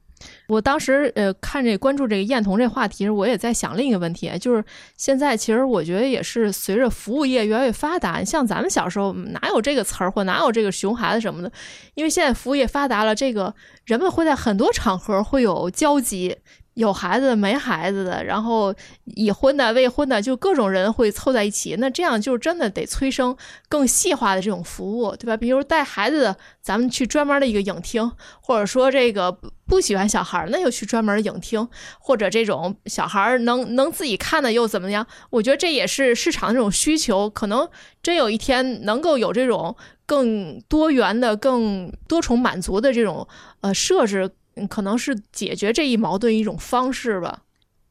[0.54, 4.64] 我当时呃看这关注这个艳彤这话题，我也在想另一个问题，就是
[4.96, 11.52] 现在其实我觉得也是随着服务业越来越发达，像咱们小时候哪有这个词儿或哪有这个熊孩子什么的，
[11.96, 13.54] 因为现在服务业发达了，这个
[13.86, 16.38] 人们会在很多场合会有交集，
[16.76, 18.74] 有孩子的没孩子的，然后
[19.06, 23.36] 已婚的未婚的，就各种人会凑在一起，那这样就真的得催生
[23.70, 25.38] 更细化的这种服务，对吧？
[25.38, 28.12] 比如带孩子的，咱们去专门的一个影厅，
[28.42, 29.32] 或者说这个
[29.68, 31.68] 不喜欢小孩儿，那又去专门的影厅，
[32.00, 35.06] 或者这种小孩儿能能自己看的又怎么样？
[35.30, 37.70] 我觉得这也是市场这种需求，可能
[38.02, 39.76] 真有一天能够有这种
[40.08, 43.28] 更多元的、更多重满足的这种
[43.62, 47.40] 呃设置，嗯可能是解决这一矛盾一种方式吧。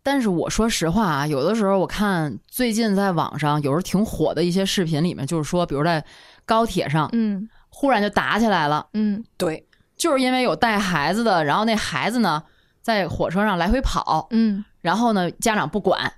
[0.04, 6.04] 但是我说实话啊，有的时候我看最近在网上有时候挺火的一些视频里面，就是说，比如在
[6.44, 9.24] 高铁上嗯忽然就打起来了，嗯。
[9.36, 9.64] 对，
[9.96, 12.42] 就是因为有带孩子的，然后那孩子呢
[12.80, 14.64] 在火车上来回跑，嗯。
[14.80, 16.12] 然后呢家长不管，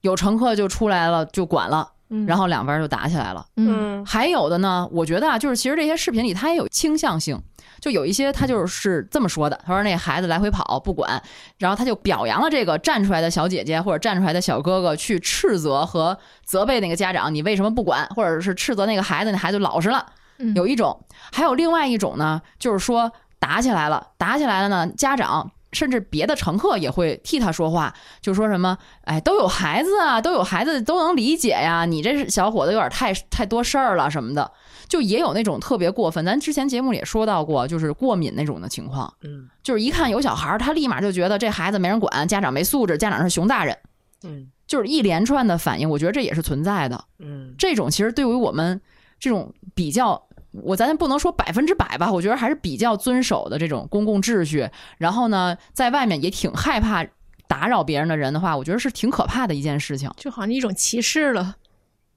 [0.00, 3.46] 有乘客就出来了就管了，嗯，然后两边就打起来了。
[3.54, 4.04] 嗯嗯。
[4.04, 7.40] 还有的呢，我觉得啊，就是其实这些视频里它也有倾向性，
[7.84, 11.22] 就有一些他就是这么说的，他说那孩子来回跑不管，
[11.58, 16.16] 然后他就表扬了这个站出来的小姐姐或者站出来的小哥哥，去斥责和
[16.46, 20.06] 责备那个家长，你为什么不管，或者是斥责那个孩子，那孩子老实了。
[20.38, 20.98] 嗯有一种，
[21.30, 25.50] 还有另外一种呢，就是说打起来了，打起来了呢，家长。
[25.74, 34.48] 甚至别的乘客也会替他说话，就说什么，哎，都有孩子啊，都有孩子都能理解呀，你这是小伙子有点太太多事儿了什么的，
[34.94, 36.24] 就也有那种特别过分。
[36.24, 43.76] 咱之前节目里也说到过，就是过敏那种的情况，嗯就是一看有小孩儿，他立马就觉得这孩子没人管，家长没素质，家长是熊大人，
[44.22, 47.04] 嗯就是一连串的反应，我觉得这也是存在的。
[47.18, 48.80] 嗯这种其实对于我们
[49.18, 50.28] 这种比较，
[50.62, 57.04] 我咱不能说百分之百吧，我觉得还是比较遵守的这种公共秩序，然后呢，在外面也挺害怕
[57.48, 61.56] 打扰别人的人的话，我觉得是挺可怕的一件事情，就好像一种歧视了。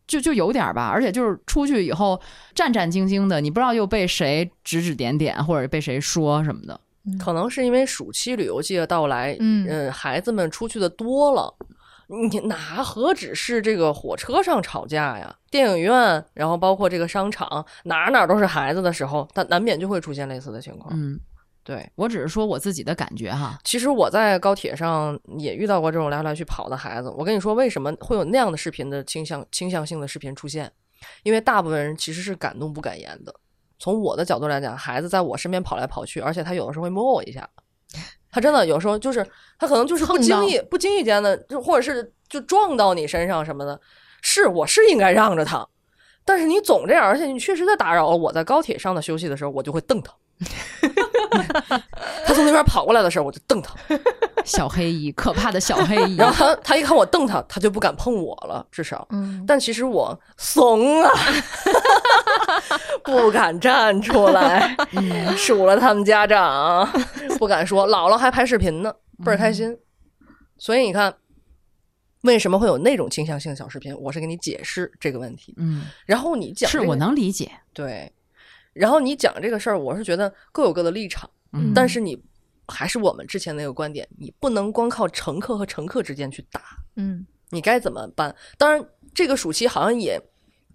[0.08, 2.20] 就就有点儿吧，而且就是出去以后
[2.56, 6.80] 战战兢兢的，你不知道又被谁指指点点，或者被谁说什么的。
[7.20, 11.54] 可能是因为暑期旅游季的到来，嗯呃，孩子们出去的多了，
[12.08, 15.34] 你哪何止是这个火车上吵架呀？
[15.50, 20.94] 电影院，然后包括这个商场，哪儿哪儿都是孩子的时候，他难免就会出现类似的情况。
[20.94, 21.18] 嗯，
[21.68, 23.60] 对，我只是说我自己的感觉哈。
[23.66, 27.10] 其实我在高铁上也遇到过这种来来去跑的孩子。
[27.10, 30.72] 我跟你说，为什么会有那样的视频的倾向倾向性的视频出现？
[31.24, 33.36] 因为大部分人其实是敢怒不敢言的。
[33.80, 37.46] 从我的角度来讲，孩子在我身边跑来跑去，而且他有的时候会摸我一下，
[38.32, 39.28] 他真的有时候就是
[39.60, 43.78] 他可能就是不经意不经意间的，就或者是就撞到你身上什么的。
[44.22, 45.68] 是，我是应该让着他，
[46.24, 48.16] 但是你总这样，而且你确实在打扰了。
[48.16, 50.16] 我在高铁上的休息的时候，我就会瞪他。
[52.26, 53.74] 他从那边跑过来的时候，我就瞪他。
[54.46, 56.16] 小黑衣，可怕的小黑衣。
[56.16, 59.06] 然后他他一看我瞪他，他就不敢碰我了，至少。
[59.12, 61.12] 嗯但其实我怂啊，
[63.04, 64.76] 不敢站出来，
[65.38, 66.88] 数了他们家长，
[67.38, 67.88] 不敢说。
[67.88, 69.78] 姥姥还拍视频呢，倍儿开心。
[70.58, 71.14] 所以你看，
[72.22, 73.96] 为什么会有那种倾向性小视频？
[74.00, 77.52] 我是给你解释这个问题，嗯，然后你讲、是我能理解。
[77.74, 78.12] 对，
[78.78, 82.22] 然后你讲这个事儿，我是觉得各有各的立场，嗯，但是你
[82.68, 86.62] 还是我们之前那个观点，你不能光靠乘客和乘客之间去打。
[86.96, 88.36] 嗯你该怎么办？
[88.58, 90.22] 当然，这个暑期好像也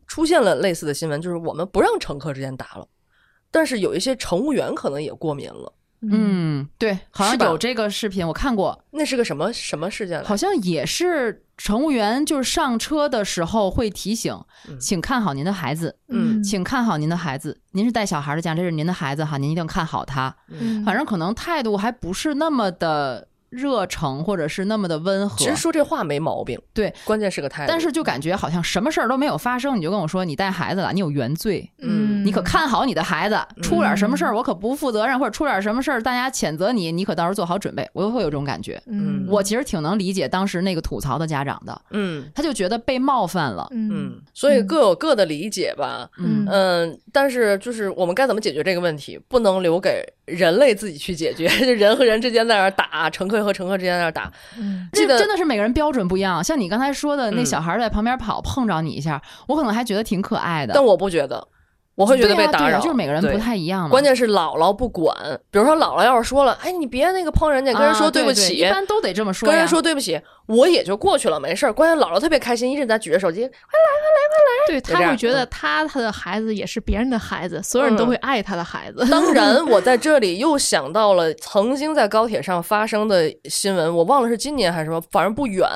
[0.06, 2.88] 出现了类似的新闻，就是我们不让乘客之间打了，
[3.50, 5.72] 但是有一些乘务员可能也过敏了。
[6.00, 10.24] 嗯，对，好像有这个视频，我看过，那是个什么什么事件？
[10.24, 14.36] 好像也是乘务员就是上车的时候会提醒，
[14.68, 17.56] 嗯请看好您的孩子，嗯请看好您的孩子。
[17.70, 20.34] 您是带小孩的家长，这是您的孩子哈，您一定看好他。
[20.48, 25.44] 嗯，反正可能态度还不是那么的热诚，或者是那么的温和其。
[25.44, 27.70] 实说这话没毛病，对，关键是个态度。
[27.70, 37.88] 但是就感觉好像什么事儿都没有发生，你就跟我说你带孩子了，你有原罪，嗯你可看好你的孩子，出点什么事儿我可不负责任，或者出点什么事儿大家谴责你，你可到时候做好准备。
[37.92, 38.80] 我会有这种感觉。
[38.86, 43.68] 嗯，我其实挺能理解当时那个吐槽的家长的，嗯他就觉得被冒犯了。
[43.72, 46.08] 嗯嗯，所以各有各的理解吧。
[46.18, 51.48] 嗯嗯，但是就是我们该怎么解决这个问题，不能留给人类自己去解决。
[51.64, 54.30] 就人和人之间在那儿打，乘客和乘客之间在那儿打。
[54.92, 56.42] 这真的是每个人标准不一样。
[56.42, 60.74] 像你刚才说的，那嗯小孩在旁边跑，碰着你一下，我可能还觉得挺可爱的。
[60.74, 61.46] 但我不觉得，
[61.94, 62.76] 我会觉得被打扰。
[62.76, 63.88] 啊啊就是每个人不太一样嘛。
[63.88, 65.14] 关键是姥姥不管，
[65.50, 69.48] 比如说姥姥要是说了，哎，你别那个碰人家，跟人说啊对不起，一般都得这么说。
[69.48, 71.72] 跟人说对不起，我也就过去了，没事儿。
[71.72, 74.52] 关键姥姥特别开心，一直在举着手机，快来快来快来。
[74.68, 79.06] 对他会觉得他他的孩子也是别人的孩子，所有人都会爱他的孩子。
[79.10, 85.68] 当然， 我在这里又想到了曾经在高铁上发生的新闻，我忘了是今年还是什么，反正不远。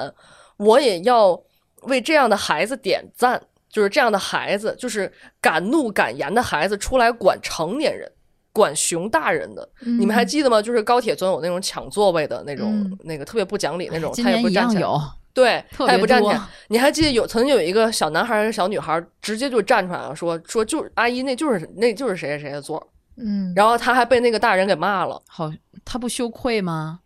[0.58, 1.38] 我也要
[1.82, 3.42] 为这样的孩子点赞，
[3.76, 8.10] 就是这样的孩子，就是敢怒敢言的孩子，出来管成年人。
[8.52, 10.62] 管熊大人的，你们还记得吗？
[10.62, 14.88] 就是高铁总有那种抢座位的那种，嗯那个特别不讲理那种，他也不站起来，
[15.34, 16.40] 对，他也不站起来。
[16.68, 22.86] 你还记得有曾经有一个小男孩儿、小女孩儿，直接就站出来了，说说就是阿姨，那就是那就是谁谁谁的座儿，
[23.18, 25.20] 嗯，然后他还被那个大人给骂了。
[25.28, 25.52] 好，
[25.84, 27.00] 他不羞愧吗？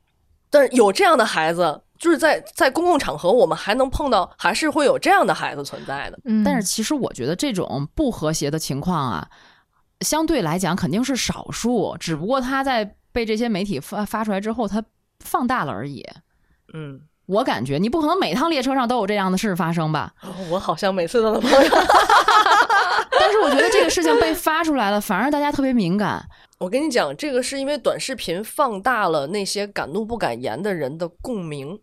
[0.50, 6.18] 但是有这样的孩子，就是在在公共场合，我们还能碰到，还是会有这样的孩子存在的。
[6.24, 9.28] 嗯但是其实我觉得这种不和谐的情况啊，
[10.00, 14.82] 相对来讲肯定是少数，只不过他在被这些媒体发发出来之后，他
[15.20, 16.02] 放大了而已。
[16.72, 20.14] 嗯，我感觉你不可能每趟列车上都有这样的事发生吧？
[20.48, 21.58] 我好像每次都能碰到。
[23.20, 26.24] 但是我觉得这个事情被发出来了，反而大家特别敏感。
[26.58, 31.78] 我跟你讲，这个是因为短视频放大了那些敢怒不敢言的人的共鸣，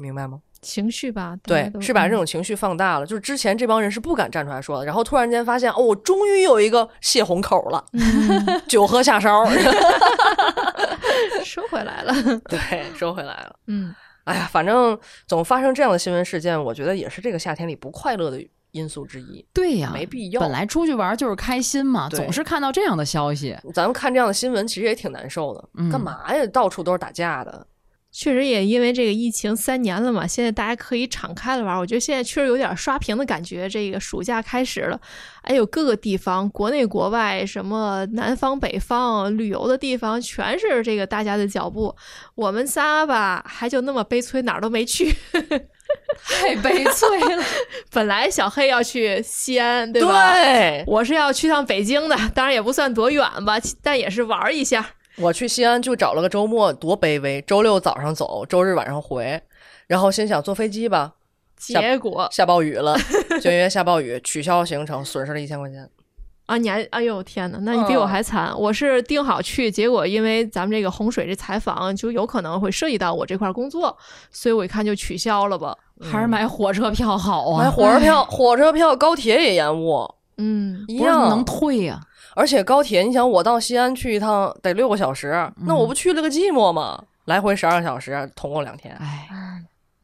[0.00, 0.40] 明白吗？
[0.62, 3.06] 情绪吧，对，是把这种情绪放大了。
[3.06, 9.44] 就是之前这帮人是不敢站出来说的，然后突然间发现，哦，我终于有一个泄洪口了，嗯 酒喝下烧。
[11.44, 12.12] 收回来了，
[12.48, 12.58] 对，
[12.94, 13.56] 收回来了。
[13.66, 13.94] 嗯
[14.24, 18.38] 哎呀，反正总发生这样的新闻事件，我觉得也是这个夏天里不快乐的
[18.72, 19.44] 因素之一。
[19.52, 25.68] 对呀，没必要本来出去玩就是开心嘛，总是看到这样的消息，咱们看这样的新闻，其实也挺难受的。
[25.78, 26.46] 嗯干嘛呀？
[26.52, 27.66] 到处都是打架的。
[28.12, 31.78] 确实也因为这个疫情三年了嘛，现在大家可以敞开了玩。
[31.78, 33.68] 我觉得现在确实有点刷屏的感觉。
[33.68, 35.00] 这个暑假开始了，
[35.42, 41.94] 哎呦，各个地方，国内国外，什么南方北方旅游的地方，全是这个大家的脚步。
[42.34, 45.14] 我们仨吧，还就那么悲催，哪儿都没去。
[46.26, 47.44] 太悲催了。
[47.92, 50.34] 本来小黑要去西安，对吧？
[50.34, 54.94] 对，我是要去趟北京的，当然也不算多远吧，但也是玩一下。
[55.20, 57.42] 我去西安就找了个周末，多卑微。
[57.42, 59.40] 周六早上走，周日晚上回，
[59.86, 61.12] 然后心想坐飞机吧，
[61.56, 62.96] 结果下暴雨了，
[63.42, 65.88] 就因为下暴雨取消行程，损失了一千块钱。
[66.46, 68.52] 啊，你还哎呦天哪，那你比我还惨。
[68.58, 73.96] 我是定好去，结果因为咱们这个洪水这采访就有可能会涉及到我这块工作，
[74.32, 75.76] 所以我一看就取消了吧。
[76.02, 82.00] 还是买火车票好啊，买火车票， 火车票，高铁也延误，嗯，一样能退呀、
[82.40, 85.28] 而且高铁，你想我到西安去一趟得六个小时，
[85.58, 87.04] 那嗯我不去了个寂寞吗？
[87.26, 88.96] 来回十二个小时，统共两天。
[88.96, 89.28] 哎，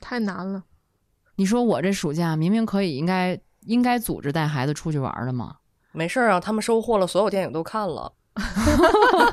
[0.00, 0.62] 太难了。
[1.36, 5.56] 你说我这暑假明明可以应该应该组织带孩子出去玩的吗？
[5.92, 8.12] 没事儿啊，他们收获了，所有电影都看了，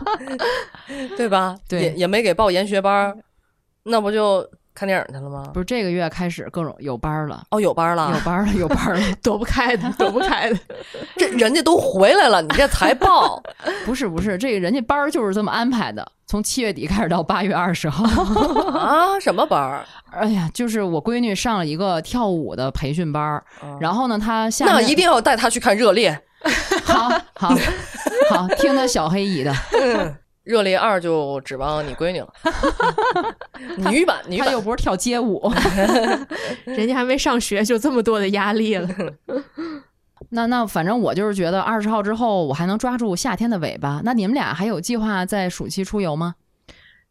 [1.17, 1.57] 对吧？
[1.67, 3.17] 对也也没给报研学班儿，
[3.83, 5.49] 那不就看电影去了吗？
[5.53, 9.15] 不是这个月开始各种有班了，哦，有班了有，班了，有班了。
[9.21, 10.59] 躲不开的，躲不开的。
[11.17, 13.41] 这人家都回来了，你这才报，
[13.85, 18.03] 不是不是，这个人家班儿就是这么安排的，从七月底开始到八月二十号。
[18.77, 19.19] 啊？
[19.19, 19.85] 什么班儿？
[20.11, 26.11] 哎呀，就是我闺女上了一个跳舞的培训班儿，嗯然后呢，她下那一定要带她去看《热烈》。
[26.83, 27.55] 好好
[28.29, 30.13] 好听她小黑姨的，嗯，
[30.43, 32.33] 热烈二就指望你闺女了，
[33.89, 35.51] 女版女版她又不是跳街舞。
[36.65, 38.89] 人家还没上学，就这么多的压力了。
[40.29, 44.01] 那那反正我就是觉得二十号之后我还能抓住夏天的尾巴。
[44.03, 46.35] 那你们俩还有计划在暑期出游吗？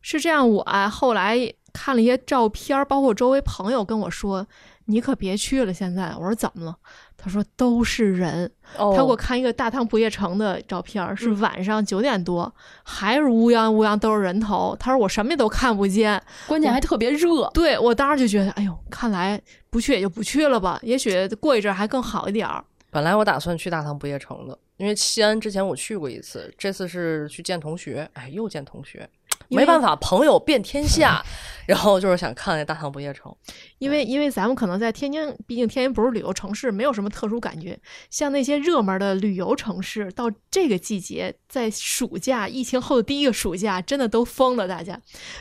[0.00, 1.38] 是这样，我啊后来
[1.72, 4.46] 看了一些照片儿，包括周围朋友跟我说，
[4.92, 5.72] 你可别去了。
[5.72, 6.76] 现在我说怎么了？
[7.16, 8.44] 他说都是人。
[8.76, 12.52] 哦他给我看一个大唐不夜城的照片儿，是晚上九点多，
[12.84, 14.76] 还是乌泱乌泱都是人头。
[14.78, 16.22] 他说我什么也都看不见。
[16.46, 17.48] 关键还特别热。
[17.54, 19.40] 对我当时就觉得，哎呦，看来
[19.70, 22.62] 不去也就不去了吧，也许过一阵儿还更好一点儿。
[22.90, 29.08] 本来我打算去大唐不夜城的，因为西安之前我去过一次，这次是去见同学，哎，又见同学，
[29.48, 31.22] 没办法，朋友遍天下，
[31.66, 33.34] 然后就是想看那大唐不夜城。
[33.78, 37.78] 因为因为咱们可能在天津，毕竟天津不是旅游城市，没有什么特殊感觉。
[38.10, 44.66] 像那些热门的旅游城市，到这个季节，在暑假疫情后的第一个暑假，真的都疯了。
[44.66, 45.00] 大家，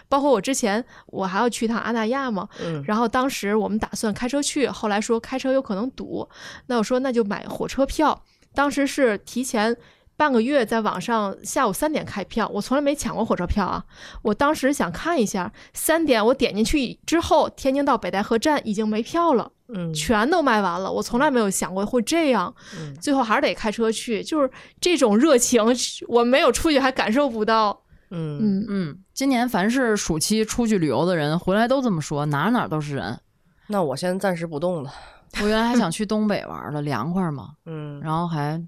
[0.10, 6.28] 包括我之前我还要去趟阿那亚嘛，嗯，然后当时我们打算开车去，后来说开车有可能堵，
[6.68, 8.24] 那我说那就买火车票。
[8.54, 9.76] 当时是提前
[10.22, 13.84] 半个月在网上下午三点开票，我从来没抢过火车票啊。
[14.22, 20.92] 我当时想看一下，三点我点进去之后，天津到北戴河站已经没票了，嗯全都卖完了。
[20.92, 24.22] 我从来没有想过会这样，嗯最后还是得开车去。
[24.22, 25.60] 就是这种热情，
[26.08, 27.82] 我没有出去还感受不到。
[28.12, 33.20] 嗯嗯，嗯，今年凡是暑期出去旅游的人回来都这么说，哪哪都是人。
[33.66, 34.94] 那我先暂时不动了。
[35.42, 38.68] 我原来还想去东北玩了，凉快嘛，嗯，然后还对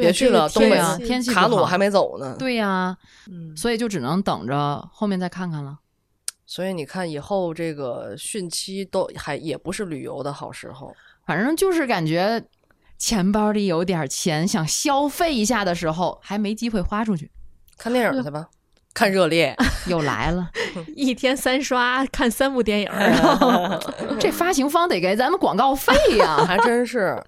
[0.00, 2.36] 别去了东北啊天气卡鲁还没走呢。
[2.38, 2.96] 对呀、
[3.30, 5.78] 嗯，所以就只能等着后面再看看了。
[6.44, 10.94] 所以你看，以后这个汛期都还也不是旅游的好时候。
[11.26, 12.40] 反正就是感觉
[12.98, 17.28] 钱包里有点钱，想消费一下的时候，还没机会花出去，
[17.76, 18.48] 看电影去吧，
[18.96, 19.54] 看热烈。
[19.86, 20.50] 又来了。
[20.96, 22.90] 一天三刷看三部电影，
[24.18, 27.22] 这发行方得给咱们广告费呀、还真是，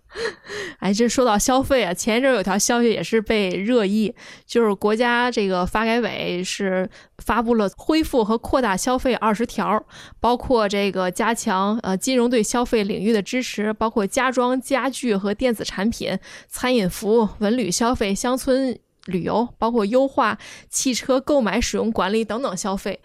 [0.80, 4.12] 哎，这说到消费啊，前一阵儿有条消息也是被热议，
[4.44, 9.80] 就是国家这个发改委是发布了恢复和扩大消费二十条，
[10.18, 18.76] 包括这个加强呃金融对消费领域的支持，包括家装、家具和电子产品、餐饮服务、文旅消费、乡村
[19.08, 20.38] 旅游，包括优化
[20.70, 23.00] 汽车购买使用管理等等消费。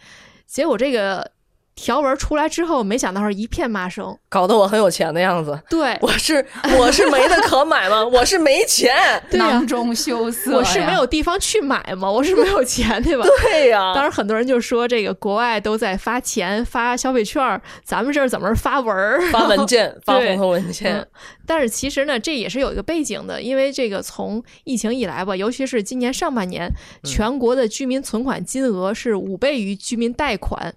[0.46, 1.32] 结果这个
[1.76, 4.18] 条文出来之后，没想到是一片骂声。
[4.30, 5.60] 搞得我很有钱的样子。
[5.70, 6.46] 对，我是
[6.78, 8.06] 我是没的可买吗？
[8.06, 8.94] 我是没钱。
[9.34, 10.56] 囊中羞涩。
[10.56, 13.26] 我是没有地方去买吗，我是没有钱，对吧？
[13.44, 19.22] 对呀、当然，很多人就说这个国外都在发钱、发消费券儿，咱们这儿怎么是发文儿？
[19.32, 21.08] 发文件， 发对红头文件嗯。
[21.46, 26.72] 但是其实呢，这也是有一个背景的，因为这个从疫情以来吧，尤其是今年上半年，
[27.04, 30.74] 全国的居民存款金额是五倍于居民贷款，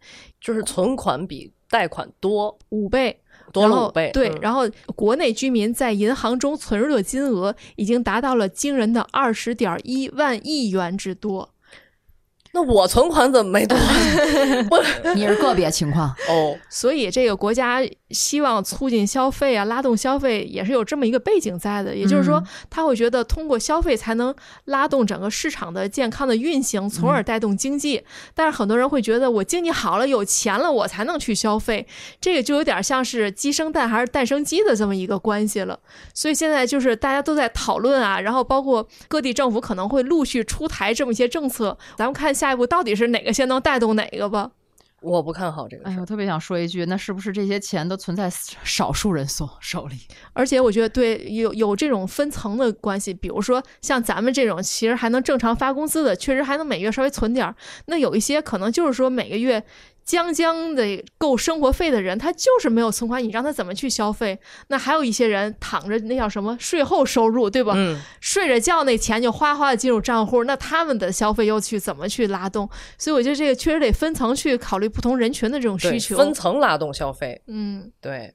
[0.47, 3.20] 就是存款比贷款多五倍。
[3.53, 4.11] 多了五倍。
[4.12, 4.62] 对，嗯然后
[4.94, 11.49] 国内居民在银行中存入的金额已经达到了惊人的二十点一万亿元之多。
[12.57, 13.76] 那我存款怎么没多？
[14.70, 14.78] 不
[15.14, 16.09] 你是个别情况。
[16.26, 17.80] 哦，所以这个国家
[18.11, 21.94] 希望促进消费啊，拉动消费，也是有这么一个背景在的。
[21.94, 24.34] 也就是说，他会觉得通过消费才能
[24.64, 28.02] 拉动整个市场的健康的运行，从而带动经济。
[28.34, 31.86] 但是很多人会觉得，我经济好了，有钱了，我才能去消费，
[32.18, 35.78] 这个就有点像是鸡生蛋还是蛋生鸡的这么一个关系了。
[36.14, 44.51] 所以现在就是大家都在讨论啊，然后包括各地政府可能会陆续出台这么一些政策，咱们看下一步到底是哪个先能带动哪个吧。
[45.03, 45.97] 我不看好这个哎。
[46.01, 48.30] 我特别想说一句，那是不是这些钱都存在
[48.64, 49.97] 少数人手手里？
[50.32, 57.55] 而且我觉得对有有这种分层的关系，比如说像咱们这种其实还能正常发工资的，确实还能每月稍微存点儿。
[57.84, 59.62] 那有一些可能就是说每个月
[60.07, 64.38] 将将的够生活费的人，他就是没有存款，你让他怎么去消费？
[64.68, 67.72] 那还有一些人躺着那叫什么税后收入，对吧？
[67.76, 72.70] 嗯，睡着觉那钱就哗哗的进入账户，那他们的消费又去怎么去拉动？
[72.96, 76.16] 所以我觉得这个确实得分层去考虑不同人群的这种需求。
[76.16, 77.42] 分层拉动消费。
[77.48, 78.32] 嗯，对，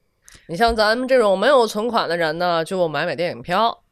[0.48, 3.82] 你像咱们这种没有存款的人呢，就买买电影票，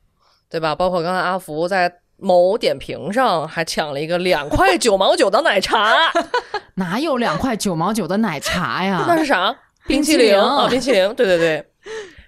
[0.50, 0.74] 对吧？
[0.74, 1.90] 包括刚才阿福在
[2.20, 5.94] 某点评上还抢了一个两块九毛九的奶茶，
[6.76, 9.04] 哪有两块九毛九的奶茶呀？
[9.08, 9.54] 那是啥？
[9.86, 11.66] 冰淇淇淋啊，冰淇淋，对对对。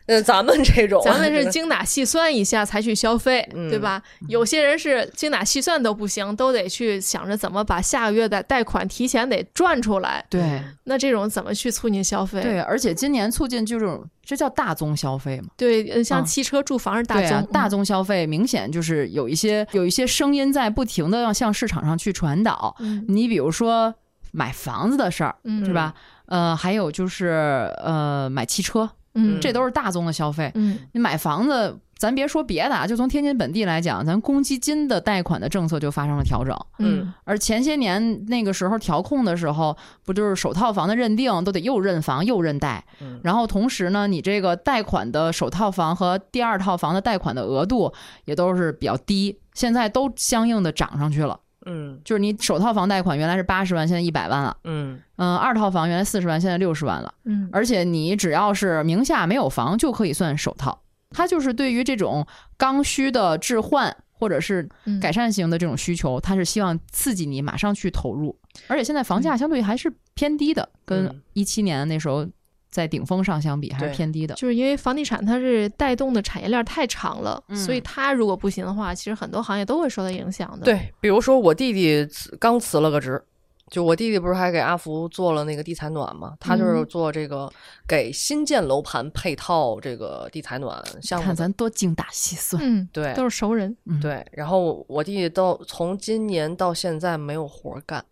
[0.07, 4.03] 呃，咱们这种，咱们是精打细算一下才去消费，嗯对吧？
[4.29, 10.25] 有些人是精打细算都不行，都得去想着怎么把下个月的贷款提前得赚出来。
[10.29, 12.43] 对那这种怎么去促进消费？
[12.43, 15.49] 对，而且今年促进就是这叫大宗消费嘛。
[15.57, 22.75] 对，呃像嗯汽车、住房是大宗，大嗯宗消费明显就是有一些有一些声音在不停的要向市场上去传导。
[22.81, 23.95] 嗯你比如说
[24.33, 25.95] 买房子的事儿，嗯是吧？
[26.27, 30.51] 呃，还有就是呃买汽车，嗯，这都是大宗的消费。
[30.55, 36.57] 嗯你买房子咱别说别的啊，就从天津本地来讲，咱公积金的贷款的政策就发生了调整。
[36.79, 47.93] 嗯而前些年那个时候调控的时候，不就是首套房的认定都得又认房又认贷，嗯然后同时呢，你这个贷款的首套房和第二套房的贷款的额度
[48.25, 51.39] 也都是比较低，现在都相应的涨上去了。
[51.67, 54.57] 嗯就是你首套房贷款原来是八十万，现在一百万了。
[54.65, 57.13] 嗯嗯，二套房原来四十万，现在六十万了。
[57.25, 60.83] 嗯而且你只要是名下没有房，就可以算首套。
[61.11, 68.37] 它就是对于这种刚需的置换或者是嗯改善型的这种需求，它是希望刺激你马上去投入。
[68.67, 72.27] 而且现在房价相对还是偏低的，跟嗯一七年那时候
[72.73, 74.35] 在顶峰上相比还是偏低的。
[74.35, 82.09] 就是因为房地产它是带动的产业链太长了，嗯所以它如果不行的话，其实很多行业都会受到影响的。，对，比如说我弟弟
[82.41, 83.23] 刚辞了个职，
[83.71, 86.35] 就我弟弟不是还给阿福做了那个地采暖嘛？
[86.41, 87.51] 他就是嗯做这个
[87.87, 91.27] 给新建楼盘配套这个地采暖项目的。
[91.27, 93.75] 看咱多精打细算，嗯，对都是熟人。
[93.87, 98.05] 嗯，对，然后我弟弟到从今年到现在没有活儿干，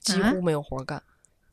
[0.00, 1.02] 几啊乎没有活儿干，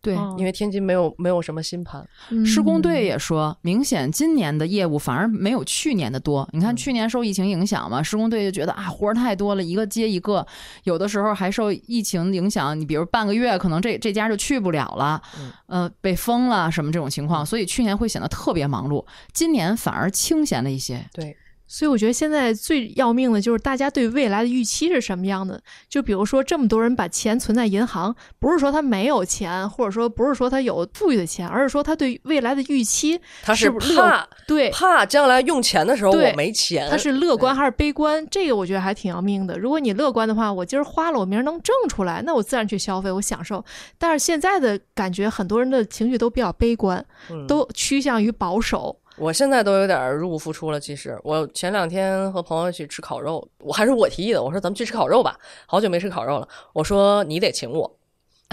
[0.07, 0.15] 对。
[0.15, 2.07] 哦因为天津没有没有什么新盘。
[2.45, 6.47] 施工队嗯也说，明显今年的业务反而没有去年的多。
[6.53, 10.45] 你看嗯去年受疫情影响嘛，施工队就觉得啊活儿太多了，一个接一个，
[10.83, 21.03] 有的时候还受疫情影响，你比如半个月可能这这家就去不了了，嗯呃，被封了什么这种情况，所以去年会显得特别忙碌，今年反而清闲了一些。
[21.13, 21.35] 对，
[21.67, 25.61] 所以我觉得现在最要命的就是大家对未来的预期是什么样的。
[25.89, 36.89] 就比如说，这么多人把钱存在银行，不是说他没有钱，或者说不是说他有富裕的钱，而是说他对未来的预期他是怕对怕将来用钱的时候我没钱。
[36.89, 38.25] 他是乐观还是悲观？
[38.31, 39.59] 这个我觉得还挺要命的。
[39.59, 43.63] 如果你乐观的话，我今儿花了，我明儿能挣出来，那我自然去消费，我享受。
[43.97, 48.97] 但是现在的感觉，很多人的情绪都比较悲观，嗯都趋向于保守。
[49.17, 50.79] 我现在都有点入不敷出了。
[50.79, 56.47] 其实我前两天和朋友去吃烤肉，我还是我提议的，我说咱们去吃烤肉吧，好久没吃烤肉了。
[56.73, 57.97] 我说你得请我，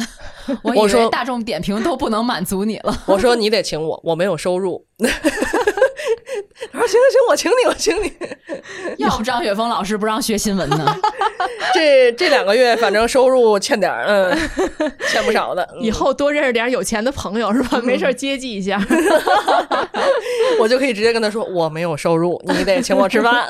[0.65, 2.97] 我说为大众点评都不能满足你了。
[3.07, 4.87] 我说你得请我，我没有收入。
[6.87, 8.13] 行行行，我请你，我请你。
[8.99, 10.97] 要不张雪峰老师不让学新闻呢？
[11.75, 14.39] 这这两个月反正收入欠点儿，嗯，
[15.09, 15.63] 欠不少的。
[15.75, 17.81] 嗯以后多认识点有钱的朋友是吧？
[17.83, 18.81] 没事儿接济一下。
[20.59, 23.47] 我就可以直接跟他说我没有收入，你得请我吃饭。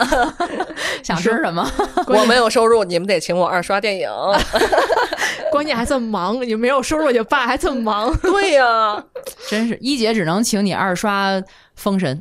[1.03, 1.71] 想吃什么？
[2.09, 4.09] 我没有收入，你们得请我二刷电影。
[5.51, 8.17] 关键还这么忙，你没有收入也罢，还这么忙。
[8.21, 9.05] 对呀、
[9.49, 11.33] 真是一姐只能请你二刷
[11.77, 12.17] 《封神》，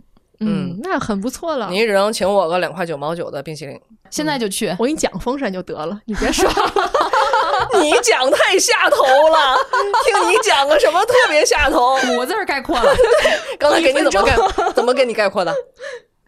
[0.45, 1.67] 嗯那很不错了。
[1.69, 3.79] 你只能请我个两块九毛九的冰淇淋。
[4.09, 4.75] 现在就去。
[4.77, 6.47] 我给你讲封神就得了，你别说。
[7.81, 9.57] 你讲太下头了，
[10.05, 11.95] 听你讲个什么特别下头？
[12.11, 12.93] 五个字儿概括了
[13.57, 14.35] 刚才给你怎么概
[14.75, 15.51] 怎么给你概括的？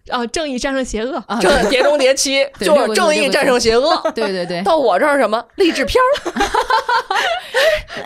[0.10, 1.18] 啊，正义战胜邪恶。
[1.28, 1.38] 啊！
[1.42, 3.96] 正碟中谍七就是正义战胜邪恶。
[4.16, 6.32] 对对对，到我这儿什么励志片儿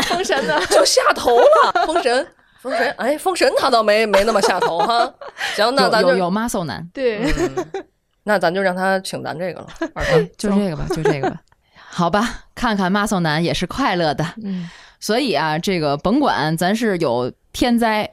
[0.03, 0.60] 封神呢？
[0.70, 1.86] 就下头了。
[1.86, 2.26] 封神，
[2.62, 5.14] 封神，哎，封神他倒没没那么下头哈。
[5.55, 7.86] 行，那咱就有 muscle 男，对，嗯
[8.24, 9.68] 那咱就让他请咱这个了。
[9.95, 11.38] 二哥， 就这个吧，就这个吧。
[11.89, 18.10] 好吧，看看 muscle 男也是快乐的，嗯， 所以啊，这个甭管咱是有天灾，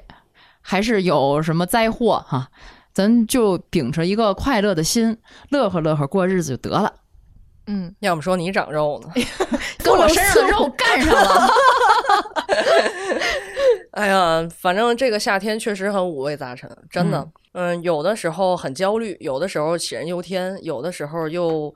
[0.62, 2.48] 还是有什么灾祸哈，
[2.94, 5.18] 咱就秉着一个快乐的心，
[5.50, 6.92] 乐呵乐呵过日子就得了。
[7.66, 9.12] 嗯，要么说你长肉呢。
[9.78, 11.48] 跟我身上的肉干上了，
[13.96, 17.26] 哎呀，反正这个夏天确实很五味杂陈，真的。
[17.52, 21.74] 嗯有的时候很焦虑，有的时候杞人忧天，有的时候又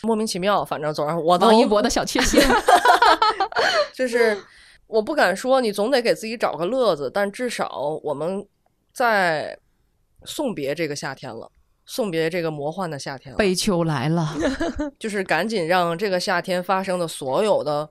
[0.00, 0.64] 莫名其妙。
[0.64, 2.40] 反正总是我都王一博的小确幸。
[3.92, 4.42] 就是
[4.86, 8.46] 我不敢说，你总得给自己找个乐子，但至少我们
[8.94, 9.58] 在
[10.24, 11.52] 送别这个夏天了，
[11.84, 14.34] 送别这个魔幻的夏天了，悲秋来了，
[14.98, 17.90] 就是赶紧让这个夏天发生的所有的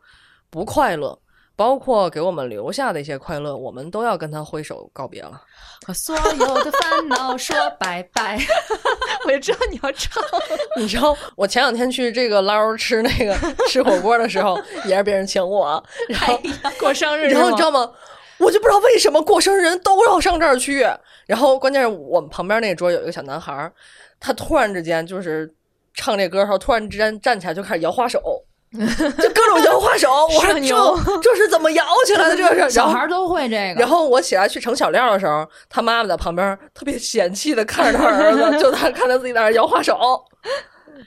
[0.50, 1.20] 不快乐。
[1.58, 5.42] 包括给我们留下的一些快乐，我们都要跟他挥手告别了。
[5.86, 8.38] 和所有的烦恼说拜拜。
[9.26, 10.24] 我就知道你要唱。
[10.78, 13.36] 你知道，我前两天去这个捞儿吃那个
[13.68, 14.56] 吃火锅的时候，
[14.86, 16.40] 也是别人请我，然后
[16.80, 17.62] 过生日然后你知？
[17.64, 17.92] 道吗？
[18.38, 20.88] 我就不知道为什么过生日人都要上这儿去。
[21.26, 23.72] 然后关键是我们旁边那桌有一个小男孩，
[24.20, 25.52] 他突然之间就是
[25.96, 28.22] 唱这歌的时候，突然之间站起来就开始摇花手，
[28.78, 30.10] 就各种摇花手。
[30.28, 32.36] 我说这这是怎么摇起来的？
[32.36, 33.80] 这是小孩都会这个。
[33.80, 40.24] 然后我起来去盛小料的时候，他妈妈在旁边特别嫌弃的看着他儿子， 就他看他自己在那摇花手。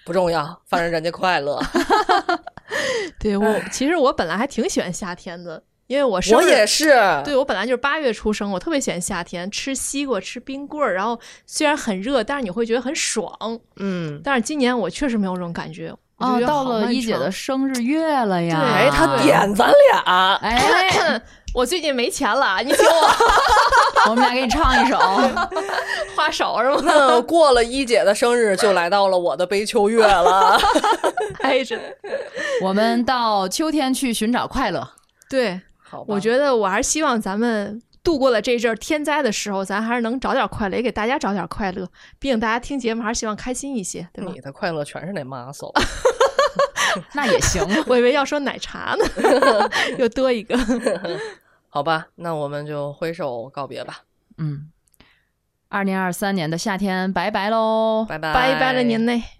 [0.05, 1.61] 不重要，反正人家快乐。
[3.19, 13.31] 对我，其实我本来还挺喜欢夏天的，因为我生我也是，对我本来就是八月出生，我特别喜欢夏天，吃西瓜，吃冰棍儿，然后虽然很热，但是你会觉得很爽。
[13.77, 15.93] 嗯，但是今年我确实没有这种感觉。
[16.21, 18.61] 啊，觉得到了一姐的生日月了呀！
[18.61, 21.21] 对哎，他点咱俩，哎，
[21.55, 23.11] 我最近没钱了，你请我
[24.11, 24.99] 我们俩给你唱一首。
[26.15, 26.83] 花手是吗？
[26.85, 30.61] 那过了一姐的生日，就来到了我的悲秋月了。
[31.41, 31.85] 哎，真的
[32.63, 34.87] 我们到秋天去寻找快乐。
[35.29, 41.87] 对，好吧，我觉得我还是希望咱们度过了这阵儿天灾的时候，咱还是能找点快乐，也给大家找点快乐。
[42.19, 44.41] 毕竟大家听节目还是希望开心一些，对吧你？
[44.41, 45.73] 的快乐全是那 muscle。
[47.15, 47.63] 那也行。
[47.87, 49.05] 我以为要说奶茶呢，
[49.99, 50.59] 又多一个。
[51.69, 53.99] 好吧，那我们就挥手告别吧，
[54.39, 54.71] 嗯，
[55.69, 58.05] 二零二三年的夏天，拜拜喽！
[58.09, 59.40] 拜拜，拜拜了您嘞。